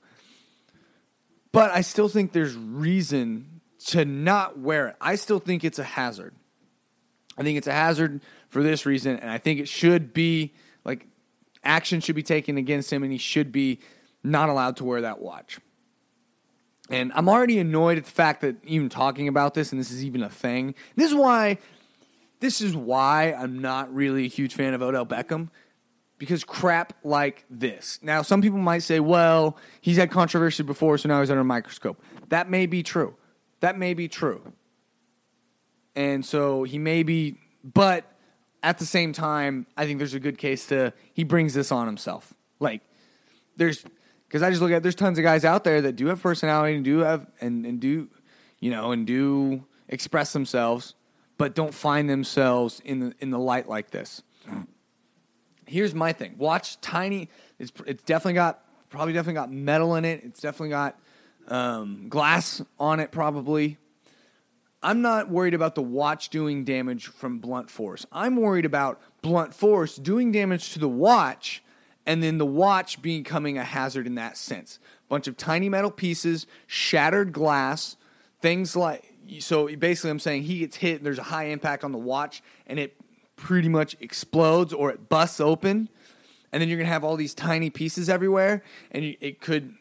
[1.51, 4.97] But I still think there's reason to not wear it.
[5.01, 6.35] I still think it's a hazard.
[7.39, 10.53] I think it's a hazard for this reason, and I think it should be
[10.85, 11.07] like
[11.65, 13.81] action should be taken against him, and he should be
[14.23, 15.59] not allowed to wear that watch.
[16.91, 20.05] And I'm already annoyed at the fact that even talking about this and this is
[20.05, 20.75] even a thing.
[20.97, 21.59] This is why
[22.45, 25.49] this is why I'm not really a huge fan of Odell Beckham
[26.19, 27.99] because crap like this.
[28.03, 31.45] Now, some people might say, well, he's had controversy before, so now he's under a
[31.45, 32.03] microscope.
[32.29, 33.17] That may be true.
[33.61, 34.53] That may be true.
[35.97, 38.05] And so he may be, but
[38.63, 41.87] at the same time, I think there's a good case to he brings this on
[41.87, 42.35] himself.
[42.61, 42.83] Like
[43.57, 43.85] there's
[44.29, 46.77] because I just look at there's tons of guys out there that do have personality
[46.77, 48.09] and do have and, and do
[48.61, 50.95] you know and do express themselves,
[51.37, 54.23] but don't find themselves in the in the light like this.
[55.67, 57.29] Here's my thing: watch tiny.
[57.59, 60.23] It's it's definitely got probably definitely got metal in it.
[60.25, 60.99] It's definitely got
[61.49, 63.79] um, glass on it, probably.
[64.83, 68.05] I'm not worried about the watch doing damage from blunt force.
[68.13, 71.63] I'm worried about blunt force doing damage to the watch
[72.07, 74.79] and then the watch becoming a hazard in that sense.
[75.09, 77.97] Bunch of tiny metal pieces, shattered glass,
[78.41, 81.99] things like so basically I'm saying he gets hit there's a high impact on the
[81.99, 82.97] watch and it
[83.37, 85.89] pretty much explodes or it busts open
[86.53, 89.75] and then you're to have all these tiny pieces everywhere and it could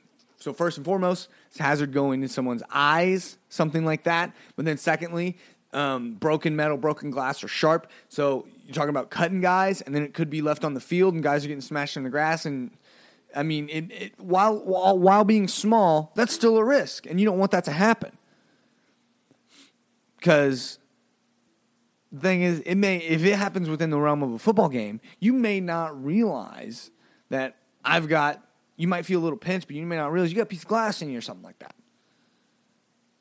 [0.44, 4.36] so first and foremost, it's hazard going in someone's eyes, something like that.
[4.58, 5.38] But then secondly,
[5.72, 7.90] um, broken metal, broken glass, or sharp.
[8.10, 11.14] So you're talking about cutting guys, and then it could be left on the field,
[11.14, 12.46] and guys are getting smashed in the grass.
[12.46, 12.72] And
[13.34, 17.26] I mean, it, it, while, while while being small, that's still a risk, and you
[17.26, 18.18] don't want that to happen.
[20.24, 20.80] Because
[22.14, 25.02] the thing is, it may if it happens within the realm of a football game,
[25.20, 26.92] you may not realize
[27.28, 28.42] that I've got
[28.78, 30.62] you might feel a little pinched, but you may not realize you got a piece
[30.62, 31.76] of glass in you or something like that.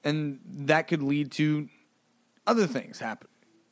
[0.05, 1.69] And that could lead to
[2.47, 3.29] other things happen,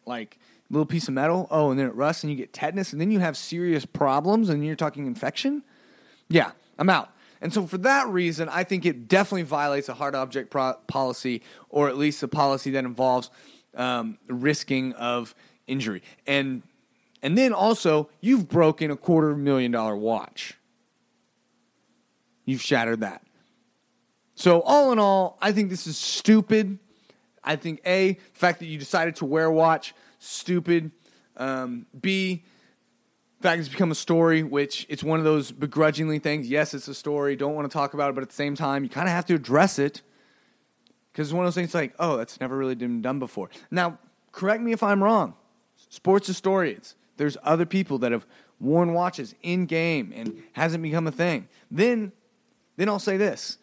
[0.06, 0.36] like
[0.68, 1.46] a little piece of metal.
[1.52, 4.48] Oh, and then it rusts and you get tetanus, and then you have serious problems,
[4.48, 5.62] and you're talking infection.
[6.28, 7.14] Yeah, I'm out.
[7.40, 11.42] And so, for that reason, I think it definitely violates a hard object pro- policy,
[11.68, 13.30] or at least a policy that involves
[13.74, 15.34] um, risking of
[15.66, 16.02] injury.
[16.26, 16.62] And
[17.22, 20.54] And then also, you've broken a quarter million dollar watch.
[22.44, 23.22] You've shattered that.
[24.34, 26.78] So, all in all, I think this is stupid.
[27.42, 30.90] I think A, the fact that you decided to wear a watch, stupid.
[31.36, 32.42] Um, B,
[33.42, 36.48] fact it's become a story, which it's one of those begrudgingly things.
[36.48, 37.36] Yes, it's a story.
[37.36, 39.26] Don't want to talk about it, but at the same time, you kind of have
[39.26, 40.02] to address it
[41.12, 43.50] because it's one of those things like, oh, that's never really been done before.
[43.70, 43.98] Now,
[44.32, 45.34] correct me if I'm wrong.
[45.88, 48.26] Sports historians, there's other people that have
[48.60, 51.48] worn watches in game and hasn't become a thing.
[51.70, 52.12] Then,
[52.76, 53.58] then I'll say this.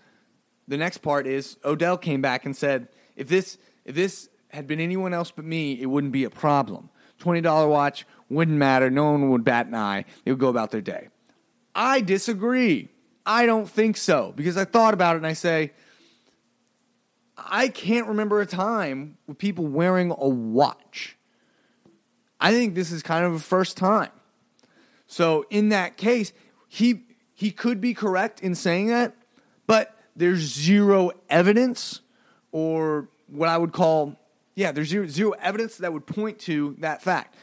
[0.68, 4.80] The next part is Odell came back and said, if this if this had been
[4.80, 6.90] anyone else but me, it wouldn't be a problem.
[7.20, 8.90] Twenty dollar watch wouldn't matter.
[8.90, 10.06] No one would bat an eye.
[10.24, 11.10] They would go about their day.
[11.74, 12.90] I disagree.
[13.26, 15.74] I don't think so because I thought about it and I say,
[17.38, 21.18] I can't remember a time with people wearing a watch.
[22.40, 24.12] I think this is kind of a first time.
[25.08, 26.34] So in that case,
[26.68, 27.04] he
[27.34, 29.16] he could be correct in saying that,
[29.68, 32.02] but there's zero evidence
[32.52, 34.20] or what I would call
[34.58, 37.36] yeah, there's zero, zero evidence that would point to that fact.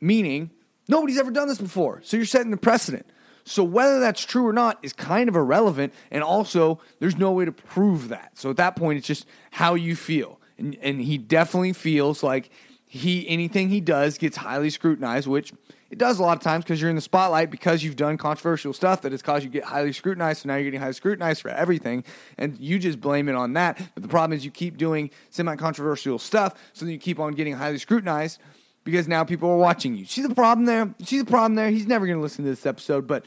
[0.00, 0.52] Meaning,
[0.86, 2.00] nobody's ever done this before.
[2.04, 3.04] So you're setting the precedent.
[3.44, 7.44] So whether that's true or not is kind of irrelevant, and also there's no way
[7.44, 8.38] to prove that.
[8.38, 12.48] So at that point, it's just how you feel, and and he definitely feels like
[12.94, 15.54] he anything he does gets highly scrutinized, which
[15.90, 18.74] it does a lot of times because you're in the spotlight because you've done controversial
[18.74, 20.42] stuff that has caused you to get highly scrutinized.
[20.42, 22.04] So now you're getting highly scrutinized for everything,
[22.36, 23.80] and you just blame it on that.
[23.94, 27.32] But the problem is you keep doing semi controversial stuff, so then you keep on
[27.32, 28.38] getting highly scrutinized
[28.84, 30.04] because now people are watching you.
[30.04, 30.94] See the problem there?
[31.02, 31.70] See the problem there?
[31.70, 33.24] He's never going to listen to this episode, but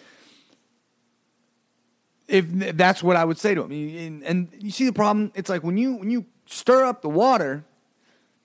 [2.28, 2.46] if
[2.78, 5.64] that's what I would say to him, and, and you see the problem, it's like
[5.64, 7.66] when you when you stir up the water,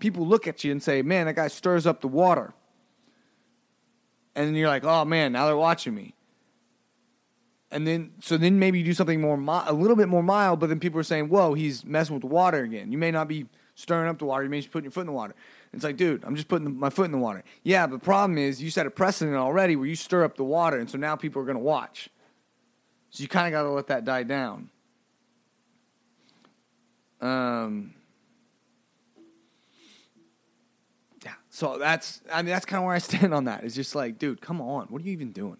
[0.00, 2.52] people look at you and say, "Man, that guy stirs up the water,"
[4.34, 6.14] and you're like, "Oh man, now they're watching me."
[7.70, 10.68] And then, so then maybe you do something more, a little bit more mild, but
[10.68, 13.46] then people are saying, "Whoa, he's messing with the water again." You may not be
[13.76, 15.34] stirring up the water; you may be putting your foot in the water.
[15.72, 17.44] It's like, dude, I'm just putting my foot in the water.
[17.62, 20.44] Yeah, but the problem is you set a precedent already where you stir up the
[20.44, 22.08] water, and so now people are going to watch.
[23.10, 24.70] So you kind of got to let that die down.
[27.20, 27.94] Um,
[31.61, 33.64] So that's I mean that's kind of where I stand on that.
[33.64, 35.59] It's just like, dude, come on, what are you even doing?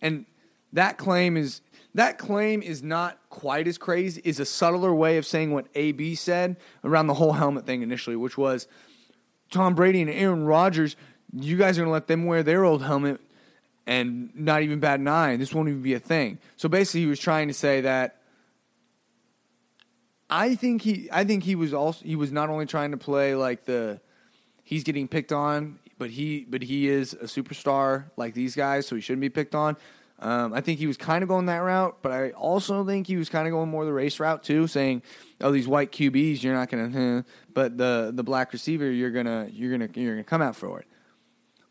[0.00, 0.24] And
[0.72, 1.62] that claim is
[1.96, 4.22] that claim is not quite as crazy.
[4.24, 8.14] Is a subtler way of saying what AB said around the whole helmet thing initially,
[8.14, 8.68] which was
[9.50, 10.94] Tom Brady and Aaron Rodgers,
[11.32, 13.20] you guys are to let them wear their old helmet
[13.88, 15.36] and not even bat an eye.
[15.36, 16.38] This won't even be a thing.
[16.56, 18.18] So basically, he was trying to say that.
[20.32, 23.34] I think he, I think he was also he was not only trying to play
[23.34, 24.00] like the,
[24.70, 28.94] he's getting picked on, but he but he is a superstar like these guys, so
[28.94, 29.76] he shouldn't be picked on.
[30.20, 33.16] Um, I think he was kind of going that route, but I also think he
[33.16, 35.02] was kind of going more the race route too, saying,
[35.40, 39.72] "Oh, these white QBs, you're not gonna, but the the black receiver, you're gonna you're
[39.72, 40.86] gonna you're gonna come out for it."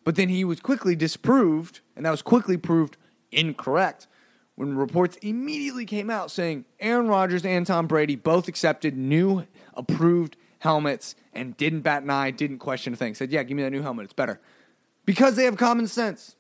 [0.03, 2.97] But then he was quickly disproved, and that was quickly proved
[3.31, 4.07] incorrect
[4.55, 10.35] when reports immediately came out saying Aaron Rodgers and Tom Brady both accepted new approved
[10.60, 13.15] helmets and didn't bat an eye, didn't question a thing.
[13.15, 14.39] Said, "Yeah, give me that new helmet; it's better,"
[15.06, 16.36] because they have common sense.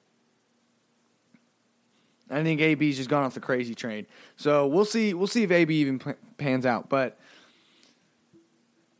[2.29, 4.05] I think AB's just gone off the crazy train.
[4.35, 5.13] So we'll see.
[5.13, 5.99] We'll see if AB even
[6.37, 6.89] pans out.
[6.89, 7.17] But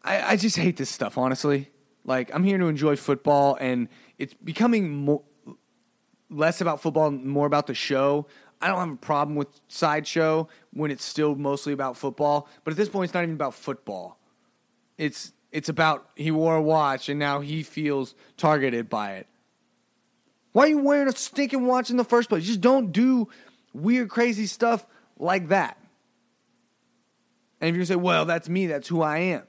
[0.03, 1.69] I, I just hate this stuff, honestly.
[2.05, 5.23] Like I'm here to enjoy football, and it's becoming more
[6.29, 8.27] less about football, more about the show.
[8.61, 12.49] I don't have a problem with sideshow when it's still mostly about football.
[12.63, 14.18] But at this point, it's not even about football.
[14.99, 19.27] It's it's about he wore a watch and now he feels targeted by it.
[20.51, 22.45] Why are you wearing a stinking watch in the first place?
[22.45, 23.29] Just don't do
[23.73, 24.85] weird, crazy stuff
[25.17, 25.77] like that.
[27.61, 29.43] And if you say, well, that's me, that's who I am,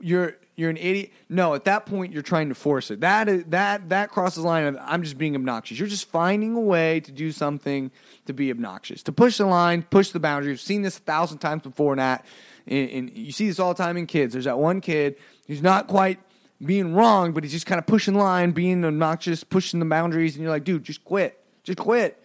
[0.00, 1.10] you're you're an idiot.
[1.28, 3.00] No, at that point you're trying to force it.
[3.00, 5.78] That is that that crosses the line of I'm just being obnoxious.
[5.78, 7.90] You're just finding a way to do something
[8.26, 10.52] to be obnoxious, to push the line, push the boundary.
[10.52, 12.24] You've seen this a thousand times before, Nat.
[12.66, 14.34] And, and you see this all the time in kids.
[14.34, 15.16] There's that one kid
[15.46, 16.20] who's not quite
[16.64, 20.42] being wrong, but he's just kind of pushing line, being obnoxious, pushing the boundaries, and
[20.42, 22.18] you're like, dude, just quit, just quit.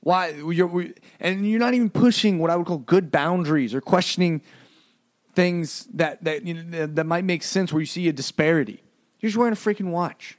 [0.00, 0.86] Why you're
[1.18, 4.42] and you're not even pushing what I would call good boundaries or questioning
[5.38, 8.82] things that that you know, that might make sense where you see a disparity.
[9.20, 10.36] You're just wearing a freaking watch.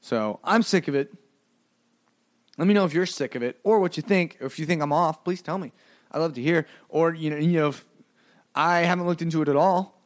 [0.00, 1.14] So I'm sick of it.
[2.56, 4.36] Let me know if you're sick of it or what you think.
[4.40, 5.70] If you think I'm off, please tell me.
[6.10, 6.66] I love to hear.
[6.88, 7.74] Or you know, you know,
[8.56, 10.02] I haven't looked into it at all,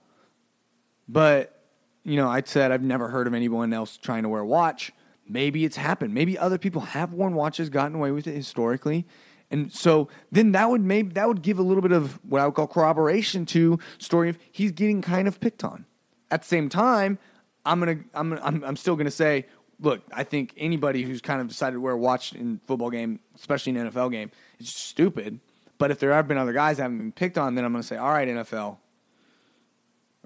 [1.09, 1.63] but
[2.05, 4.93] you know, I said I've never heard of anyone else trying to wear a watch.
[5.27, 6.13] maybe it's happened.
[6.13, 9.07] Maybe other people have worn watches, gotten away with it historically.
[9.53, 12.47] And so then that would maybe that would give a little bit of what I
[12.47, 15.85] would call corroboration to story of he's getting kind of picked on.
[16.31, 17.19] At the same time,
[17.67, 19.47] I'm gonna I'm gonna, I'm, I'm still gonna say,
[19.79, 23.21] look, I think anybody who's kind of decided to wear a watch in football game,
[23.37, 25.39] especially an NFL game, is stupid.
[25.77, 27.83] But if there have been other guys that haven't been picked on, then I'm gonna
[27.83, 28.79] say, all right, NFL,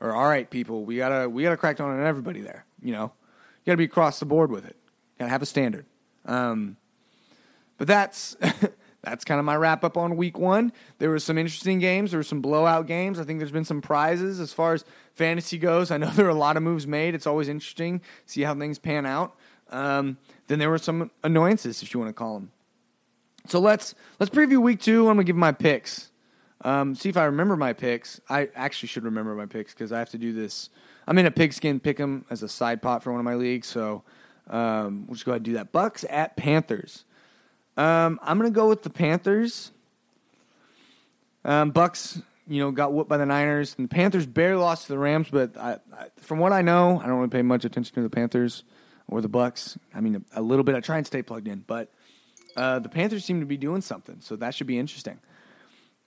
[0.00, 2.64] or all right, people, we gotta we gotta crack down on everybody there.
[2.80, 3.12] You know,
[3.64, 4.76] you gotta be across the board with it.
[4.84, 5.86] You gotta have a standard.
[6.24, 6.76] Um,
[7.76, 8.36] but that's
[9.06, 10.72] that's kind of my wrap up on week one.
[10.98, 12.10] There were some interesting games.
[12.10, 13.20] There were some blowout games.
[13.20, 14.84] I think there's been some prizes as far as
[15.14, 15.92] fantasy goes.
[15.92, 17.14] I know there are a lot of moves made.
[17.14, 19.36] It's always interesting see how things pan out.
[19.70, 22.50] Um, then there were some annoyances, if you want to call them.
[23.46, 25.08] So let's let's preview week two.
[25.08, 26.10] I'm gonna give my picks.
[26.62, 28.20] Um, see if I remember my picks.
[28.28, 30.68] I actually should remember my picks because I have to do this.
[31.06, 34.02] I'm in a pigskin pick'em as a side pot for one of my leagues, so
[34.48, 35.72] um, we'll just go ahead and do that.
[35.72, 37.04] Bucs at Panthers.
[37.76, 39.70] Um, I'm gonna go with the Panthers.
[41.44, 44.92] Um, Bucs, you know, got whooped by the Niners, and the Panthers barely lost to
[44.92, 45.28] the Rams.
[45.30, 48.10] But I, I, from what I know, I don't really pay much attention to the
[48.10, 48.64] Panthers
[49.08, 49.76] or the Bucs.
[49.94, 50.74] I mean, a, a little bit.
[50.74, 51.90] I try and stay plugged in, but
[52.56, 55.18] uh, the Panthers seem to be doing something, so that should be interesting.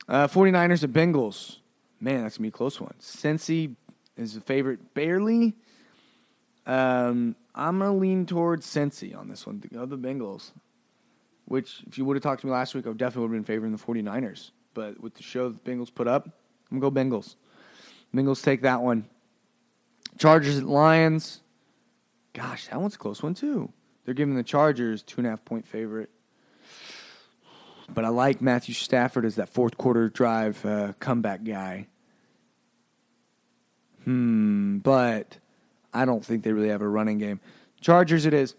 [0.07, 1.57] Uh, 49ers at Bengals.
[2.01, 2.95] Man, that's gonna be a close one.
[2.99, 3.75] Cincy
[4.17, 5.53] is a favorite, barely.
[6.65, 9.61] Um, I'm gonna lean towards Cincy on this one.
[9.69, 10.51] The other Bengals
[11.49, 13.55] which if you would have talked to me last week, I definitely would have been
[13.55, 14.51] favoring the 49ers.
[14.73, 16.29] But with the show the Bengals put up,
[16.71, 17.35] I'm going to go Bengals.
[18.15, 19.09] Bengals take that one.
[20.17, 21.41] Chargers at Lions.
[22.33, 23.73] Gosh, that one's a close one, too.
[24.05, 26.11] They're giving the Chargers two and a half point favorite.
[27.93, 31.87] But I like Matthew Stafford as that fourth quarter drive uh, comeback guy.
[34.03, 35.39] Hmm, but
[35.91, 37.39] I don't think they really have a running game.
[37.81, 38.53] Chargers it is.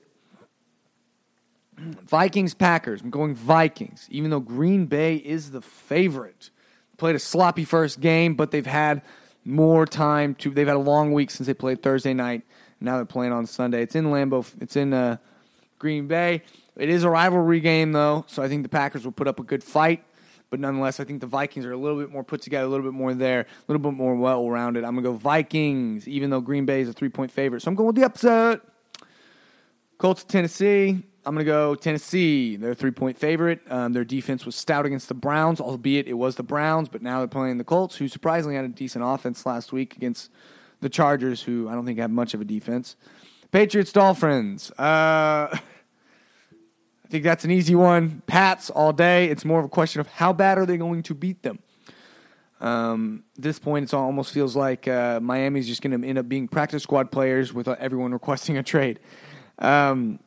[1.81, 3.01] Vikings Packers.
[3.01, 6.51] I'm going Vikings, even though Green Bay is the favorite.
[6.99, 9.03] Played a sloppy first game, but they've had
[9.45, 10.51] more time to.
[10.51, 12.43] They've had a long week since they played Thursday night.
[12.81, 13.83] Now they're playing on Sunday.
[13.83, 14.47] It's in Lambeau.
[14.61, 15.16] It's in uh,
[15.78, 16.43] Green Bay.
[16.76, 19.43] It is a rivalry game though, so I think the Packers will put up a
[19.43, 20.05] good fight.
[20.51, 22.85] But nonetheless, I think the Vikings are a little bit more put together, a little
[22.85, 24.85] bit more there, a little bit more well rounded.
[24.85, 27.62] I'm gonna go Vikings, even though Green Bay is a three point favorite.
[27.62, 28.61] So I'm going with the upset.
[29.97, 31.03] Colts, Tennessee.
[31.25, 32.57] I'm going to go Tennessee.
[32.57, 33.61] They're a three point favorite.
[33.71, 37.18] Um, their defense was stout against the Browns, albeit it was the Browns, but now
[37.18, 40.31] they're playing the Colts, who surprisingly had a decent offense last week against
[40.81, 42.97] the Chargers, who I don't think have much of a defense.
[43.51, 44.71] Patriots, Dolphins.
[44.73, 45.61] Uh, I
[47.09, 48.23] think that's an easy one.
[48.27, 49.29] Pats all day.
[49.29, 51.59] It's more of a question of how bad are they going to beat them.
[52.61, 56.29] Um, at this point, it almost feels like uh, Miami's just going to end up
[56.29, 59.01] being practice squad players with everyone requesting a trade.
[59.59, 60.21] Um,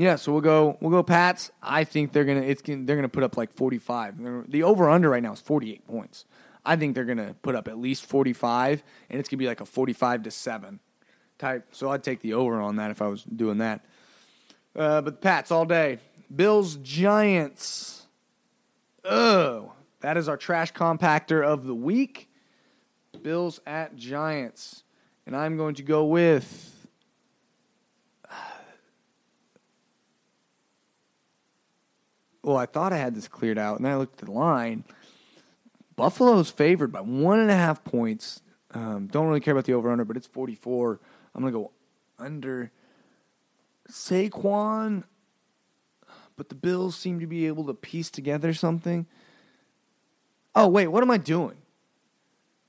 [0.00, 1.50] yeah, so we'll go we'll go Pats.
[1.62, 4.14] I think they're gonna it's they're gonna put up like forty five.
[4.50, 6.24] The over under right now is forty eight points.
[6.64, 9.60] I think they're gonna put up at least forty five, and it's gonna be like
[9.60, 10.80] a forty five to seven
[11.38, 11.66] type.
[11.72, 13.84] So I'd take the over on that if I was doing that.
[14.74, 15.98] Uh, but Pats all day.
[16.34, 18.06] Bills Giants.
[19.04, 22.30] Oh, that is our trash compactor of the week.
[23.20, 24.82] Bills at Giants,
[25.26, 26.79] and I'm going to go with
[32.42, 34.84] well, I thought I had this cleared out, and I looked at the line.
[35.96, 38.40] Buffalo's favored by one and a half points.
[38.72, 41.00] Um, don't really care about the over under, but it's 44.
[41.34, 41.72] I'm going to go
[42.18, 42.70] under
[43.90, 45.04] Saquon,
[46.36, 49.06] but the Bills seem to be able to piece together something.
[50.54, 51.56] Oh, wait, what am I doing?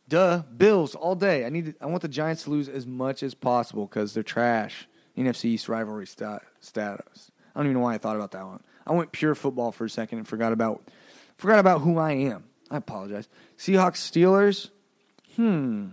[0.07, 1.45] Duh, Bills all day.
[1.45, 1.65] I need.
[1.67, 4.87] To, I want the Giants to lose as much as possible because they're trash.
[5.17, 7.31] NFC East rivalry stat, status.
[7.55, 8.61] I don't even know why I thought about that one.
[8.85, 10.81] I went pure football for a second and forgot about
[11.37, 12.45] forgot about who I am.
[12.69, 13.27] I apologize.
[13.57, 14.69] Seahawks Steelers.
[15.35, 15.89] Hmm.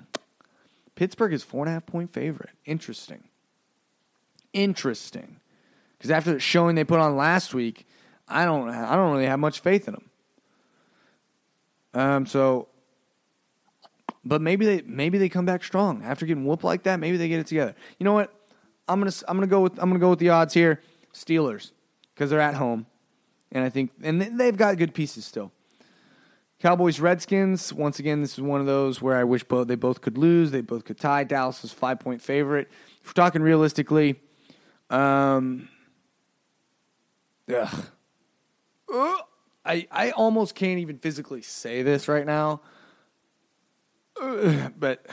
[0.94, 2.50] Pittsburgh is four and a half point favorite.
[2.64, 3.24] Interesting.
[4.52, 5.36] Interesting.
[5.96, 7.86] Because after the showing they put on last week,
[8.28, 10.10] I don't I don't really have much faith in them.
[11.94, 12.26] Um.
[12.26, 12.68] So.
[14.24, 17.00] But maybe they maybe they come back strong after getting whooped like that.
[17.00, 17.74] Maybe they get it together.
[17.98, 18.34] You know what?
[18.88, 20.82] I'm gonna I'm gonna go with I'm gonna go with the odds here.
[21.14, 21.70] Steelers
[22.18, 22.86] because they're at home,
[23.52, 25.52] and I think and they've got good pieces still.
[26.58, 27.72] Cowboys Redskins.
[27.72, 30.50] Once again, this is one of those where I wish both they both could lose.
[30.50, 31.22] They both could tie.
[31.22, 32.68] Dallas is five point favorite.
[33.02, 34.20] If we're talking realistically,
[34.90, 35.68] um,
[37.48, 37.86] ugh.
[39.64, 42.62] I I almost can't even physically say this right now,
[44.16, 45.06] but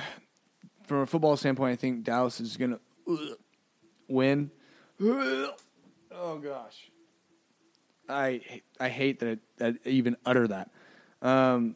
[0.88, 2.80] from a football standpoint, I think Dallas is gonna
[4.08, 4.50] win.
[6.18, 6.90] Oh gosh,
[8.10, 10.70] I I hate that I, I even utter that.
[11.22, 11.76] Um,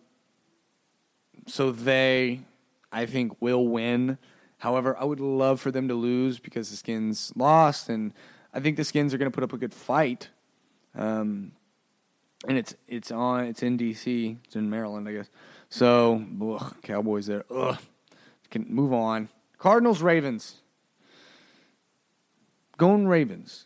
[1.47, 2.41] so they,
[2.91, 4.17] I think, will win.
[4.59, 8.13] However, I would love for them to lose because the Skins lost, and
[8.53, 10.29] I think the Skins are going to put up a good fight.
[10.95, 11.53] Um,
[12.47, 15.29] and it's it's on it's in DC, it's in Maryland, I guess.
[15.69, 17.45] So ugh, Cowboys there.
[17.49, 17.77] Ugh,
[18.49, 19.29] can move on.
[19.57, 20.55] Cardinals Ravens.
[22.77, 23.65] Going Ravens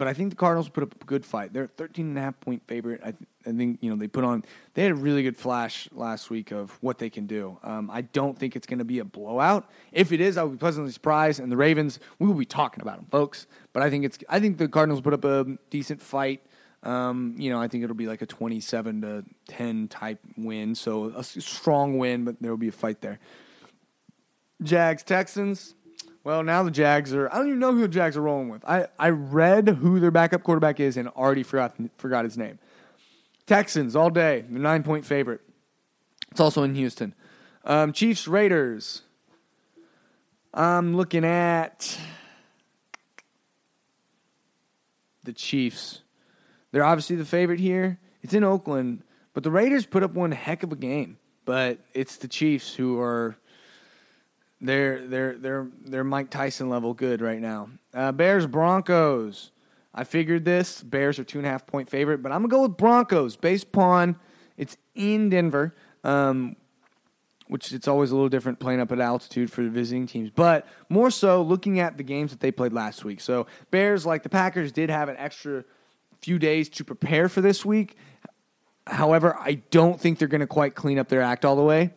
[0.00, 1.52] but I think the Cardinals put up a good fight.
[1.52, 3.02] They're a 13 and a half point favorite.
[3.04, 5.90] I, th- I think you know they put on they had a really good flash
[5.92, 7.58] last week of what they can do.
[7.62, 9.68] Um, I don't think it's going to be a blowout.
[9.92, 11.38] If it is, I'll be pleasantly surprised.
[11.38, 13.46] And the Ravens, we will be talking about them, folks.
[13.74, 16.40] But I think it's I think the Cardinals put up a decent fight.
[16.82, 20.74] Um, you know, I think it'll be like a 27 to 10 type win.
[20.74, 23.20] So a strong win, but there will be a fight there.
[24.62, 25.74] Jags Texans.
[26.22, 27.32] Well, now the Jags are.
[27.32, 28.64] I don't even know who the Jags are rolling with.
[28.64, 32.58] I, I read who their backup quarterback is and already forgot forgot his name.
[33.46, 34.44] Texans all day.
[34.48, 35.40] They're nine point favorite.
[36.30, 37.14] It's also in Houston.
[37.64, 39.02] Um, Chiefs Raiders.
[40.52, 41.98] I'm looking at
[45.24, 46.02] the Chiefs.
[46.72, 47.98] They're obviously the favorite here.
[48.22, 49.02] It's in Oakland,
[49.32, 51.18] but the Raiders put up one heck of a game.
[51.44, 53.36] But it's the Chiefs who are
[54.60, 57.70] they're they're they're they're Mike Tyson level good right now.
[57.94, 59.50] Uh, Bears Broncos.
[59.92, 60.82] I figured this.
[60.82, 63.64] Bears are two and a half point favorite, but I'm gonna go with Broncos based
[63.64, 64.16] upon
[64.56, 66.54] it's in Denver, um,
[67.48, 70.30] which it's always a little different playing up at altitude for the visiting teams.
[70.30, 73.20] But more so looking at the games that they played last week.
[73.20, 75.64] So Bears, like the Packers, did have an extra
[76.20, 77.96] few days to prepare for this week.
[78.86, 81.94] However, I don't think they're to quite clean up their act all the way.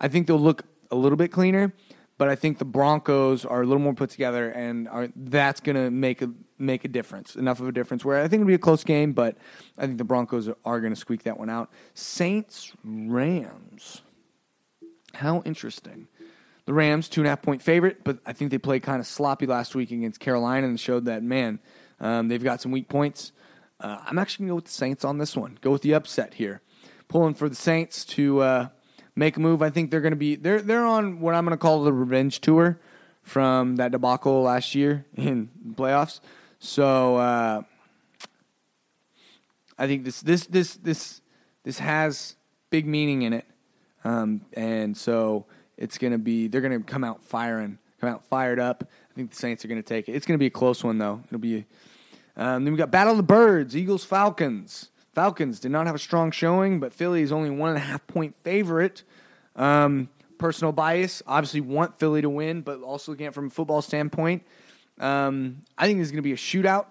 [0.00, 1.72] I think they'll look a little bit cleaner
[2.20, 5.76] but I think the Broncos are a little more put together, and are, that's going
[5.76, 8.04] to make a make a difference, enough of a difference.
[8.04, 9.38] Where I think it'll be a close game, but
[9.78, 11.70] I think the Broncos are, going to squeak that one out.
[11.94, 14.02] Saints Rams,
[15.14, 16.08] how interesting.
[16.66, 19.06] The Rams two and a half point favorite, but I think they played kind of
[19.06, 21.58] sloppy last week against Carolina and showed that man
[22.00, 23.32] um, they've got some weak points.
[23.80, 25.56] Uh, I'm actually going to go with the Saints on this one.
[25.62, 26.60] Go with the upset here,
[27.08, 28.40] pulling for the Saints to.
[28.40, 28.68] Uh,
[29.20, 29.60] make a move.
[29.60, 31.92] I think they're going to be they're they're on what I'm going to call the
[31.92, 32.80] revenge tour
[33.22, 36.20] from that debacle last year in the playoffs.
[36.58, 37.62] So uh,
[39.78, 41.20] I think this this this this
[41.62, 42.34] this has
[42.70, 43.46] big meaning in it,
[44.04, 45.44] um, and so
[45.76, 48.88] it's going to be they're going to come out firing, come out fired up.
[49.10, 50.12] I think the Saints are going to take it.
[50.12, 51.22] It's going to be a close one though.
[51.26, 51.66] It'll be.
[52.36, 54.88] Um, then we got Battle of the Birds, Eagles Falcons.
[55.20, 58.06] Falcons did not have a strong showing, but Philly is only one and a half
[58.06, 59.02] point favorite.
[59.54, 60.08] Um,
[60.38, 64.44] personal bias, obviously want Philly to win, but also looking at from a football standpoint,
[64.98, 66.86] um, I think this is going to be a shootout.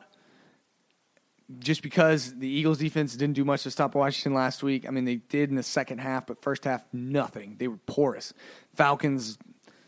[1.58, 4.88] Just because the Eagles defense didn't do much to stop Washington last week.
[4.88, 7.56] I mean, they did in the second half, but first half nothing.
[7.58, 8.36] They were porous.
[8.76, 9.40] Falcons,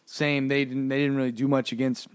[0.08, 0.48] same.
[0.48, 0.88] They didn't.
[0.88, 2.08] They didn't really do much against.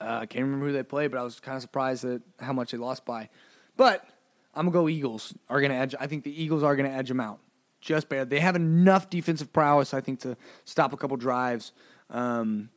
[0.00, 2.54] Uh, I can't remember who they played, but I was kind of surprised at how
[2.54, 3.28] much they lost by.
[3.76, 4.08] But
[4.54, 5.34] I'm gonna go Eagles.
[5.48, 5.94] Are gonna edge.
[5.98, 7.40] I think the Eagles are gonna edge them out
[7.82, 8.30] just bad.
[8.30, 11.72] They have enough defensive prowess, I think, to stop a couple drives,
[12.08, 12.70] um,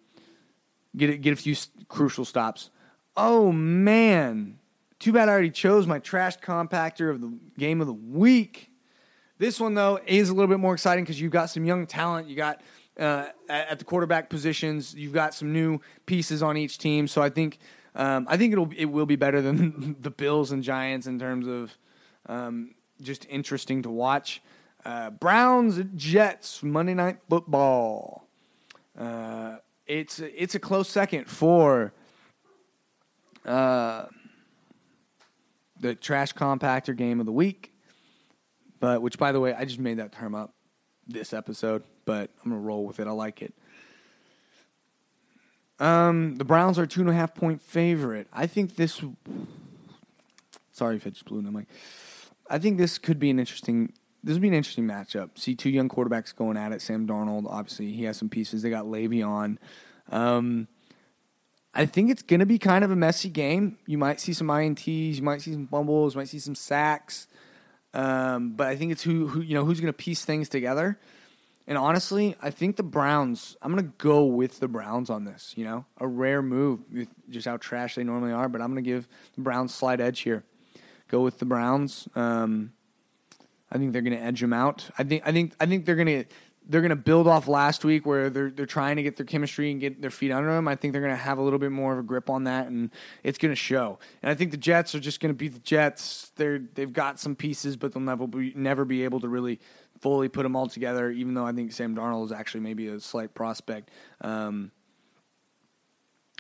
[0.98, 1.56] get a, get a few
[1.88, 2.72] crucial stops.
[3.16, 4.60] Oh man,
[5.00, 8.72] too bad I already chose my trash compactor of the game of the week.
[9.38, 12.28] This one though is a little bit more exciting because you've got some young talent.
[12.28, 12.62] You got
[13.00, 14.96] uh, at the quarterback positions.
[14.96, 17.08] You've got some new pieces on each team.
[17.08, 17.60] So I think
[17.96, 21.48] um, I think it'll it will be better than the Bills and Giants in terms
[21.48, 21.78] of
[22.28, 24.42] um, just interesting to watch.
[24.84, 28.28] Uh, Browns Jets Monday Night Football.
[28.98, 31.94] Uh, it's it's a close second for
[33.46, 34.06] uh,
[35.80, 37.72] the trash compactor game of the week.
[38.80, 40.54] But which, by the way, I just made that term up
[41.08, 43.08] this episode, but I'm gonna roll with it.
[43.08, 43.54] I like it.
[45.80, 48.28] Um, the Browns are two and a half point favorite.
[48.32, 49.02] I think this.
[50.72, 51.68] Sorry if I just blew in the mic.
[52.50, 53.94] I think this could be an interesting
[54.26, 55.38] this would be an interesting matchup.
[55.38, 56.82] See two young quarterbacks going at it.
[56.82, 58.64] Sam Darnold, obviously, he has some pieces.
[58.64, 59.58] They got Le'Veon.
[60.10, 60.68] Um,
[61.76, 63.78] I think it's going to be kind of a messy game.
[63.86, 67.28] You might see some ints, you might see some fumbles, you might see some sacks.
[67.94, 70.98] Um, but I think it's who, who you know who's going to piece things together.
[71.68, 73.58] And honestly, I think the Browns.
[73.62, 75.54] I'm going to go with the Browns on this.
[75.56, 76.82] You know, a rare move,
[77.30, 78.48] just how trash they normally are.
[78.48, 80.44] But I'm going to give the Browns slight edge here.
[81.08, 82.08] Go with the Browns.
[82.16, 82.74] Um,
[83.72, 84.90] I think they're going to edge them out.
[84.98, 86.26] I think I think I think they're going to
[86.68, 89.72] they're going to build off last week where they're they're trying to get their chemistry
[89.72, 90.68] and get their feet under them.
[90.68, 92.68] I think they're going to have a little bit more of a grip on that,
[92.68, 92.92] and
[93.24, 94.00] it's going to show.
[94.22, 96.32] And I think the Jets are just going to be the Jets.
[96.36, 99.60] They're they've got some pieces, but they'll never be never be able to really
[100.06, 101.10] fully put them all together.
[101.10, 103.90] Even though I think Sam Darnold is actually maybe a slight prospect,
[104.22, 104.72] um,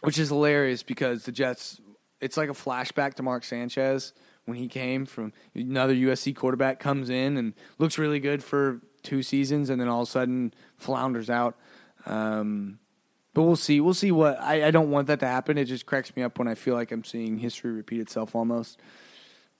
[0.01, 1.81] which is hilarious because the Jets.
[2.21, 4.13] It's like a flashback to Mark Sanchez
[4.45, 9.21] when he came from another USC quarterback comes in and looks really good for two
[9.21, 11.57] seasons and then all of a sudden flounders out.
[12.05, 12.79] Um,
[13.33, 13.81] but we'll see.
[13.81, 15.57] We'll see what I, I, don't want that to happen.
[15.57, 18.79] It just cracks me up when I feel like I'm seeing history repeat itself almost.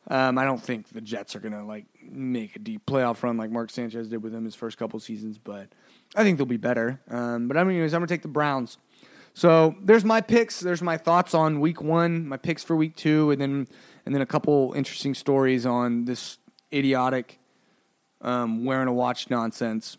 [0.08, 3.50] Um, I don't think the Jets are gonna like make a deep playoff run like
[3.50, 5.70] Mark Sanchez did with him his first couple seasons, but
[6.16, 7.02] I think they'll be better.
[7.10, 8.78] Um, but anyways, I'm gonna take the Browns.
[9.34, 10.62] So there's my picks.
[10.62, 13.68] There's my thoughts on week one, my picks for week two, and then
[14.06, 16.38] and then a couple interesting stories on this
[16.72, 17.40] idiotic
[18.22, 19.98] um, wearing a watch nonsense.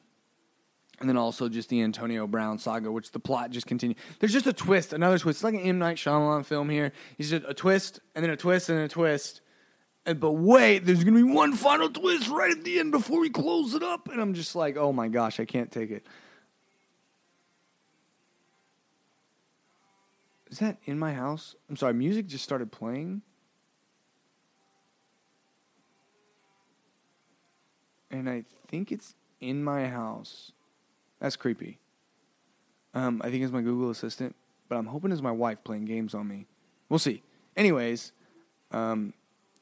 [0.98, 3.98] And then also just the Antonio Brown saga, which the plot just continues.
[4.18, 5.38] There's just a twist, another twist.
[5.38, 5.78] It's like an M.
[5.78, 6.92] Night Shyamalan film here.
[7.18, 9.42] He's just a twist, and then a twist, and then a twist.
[10.06, 13.28] And, but wait, there's to be one final twist right at the end before we
[13.28, 14.08] close it up.
[14.08, 16.06] And I'm just like, oh my gosh, I can't take it.
[20.48, 21.56] Is that in my house?
[21.68, 23.22] I'm sorry, music just started playing.
[28.16, 30.52] and I think it's in my house.
[31.20, 31.78] That's creepy.
[32.94, 34.34] Um, I think it's my Google Assistant,
[34.68, 36.46] but I'm hoping it's my wife playing games on me.
[36.88, 37.22] We'll see.
[37.56, 38.12] Anyways,
[38.72, 39.12] um,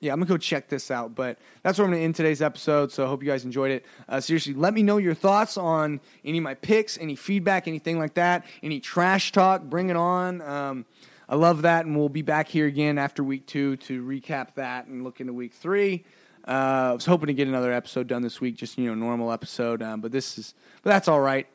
[0.05, 1.15] yeah, I'm gonna go check this out.
[1.15, 2.93] But that's where I'm gonna end today's episode.
[2.93, 3.87] So I hope you guys enjoyed it.
[4.09, 7.99] Uh, seriously, let me know your thoughts on any of my picks, any feedback, anything
[7.99, 9.63] like that, any trash talk.
[9.63, 10.43] Bring it on.
[10.43, 10.85] Um,
[11.27, 14.87] I love that, and we'll be back here again after week two to recap that
[14.87, 16.05] and look into week three.
[16.47, 19.33] Uh, I was hoping to get another episode done this week, just you know, normal
[19.33, 19.83] episode.
[19.83, 21.47] Um, but this is, but that's all right.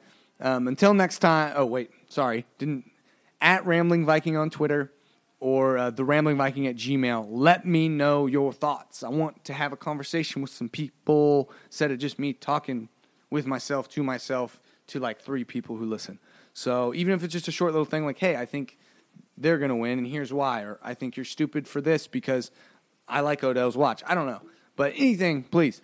[0.42, 1.54] Um, until next time.
[1.56, 2.90] Oh wait, sorry, didn't
[3.42, 4.92] at Rambling Viking on Twitter
[5.40, 7.28] or uh, the Rambling Viking at Gmail.
[7.30, 9.04] Let me know your thoughts.
[9.04, 12.90] I want to have a conversation with some people instead of just me talking
[13.30, 16.20] with myself to myself to like three people who listen.
[16.54, 18.78] So even if it's just a short little thing like, hey, I think
[19.38, 22.52] they're gonna win and here's why, or I think you're stupid for this because
[23.08, 24.04] I like Odell's watch.
[24.06, 24.42] I don't know.
[24.76, 25.82] But anything, please.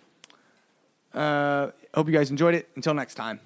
[1.14, 2.68] Uh, hope you guys enjoyed it.
[2.76, 3.40] Until next time.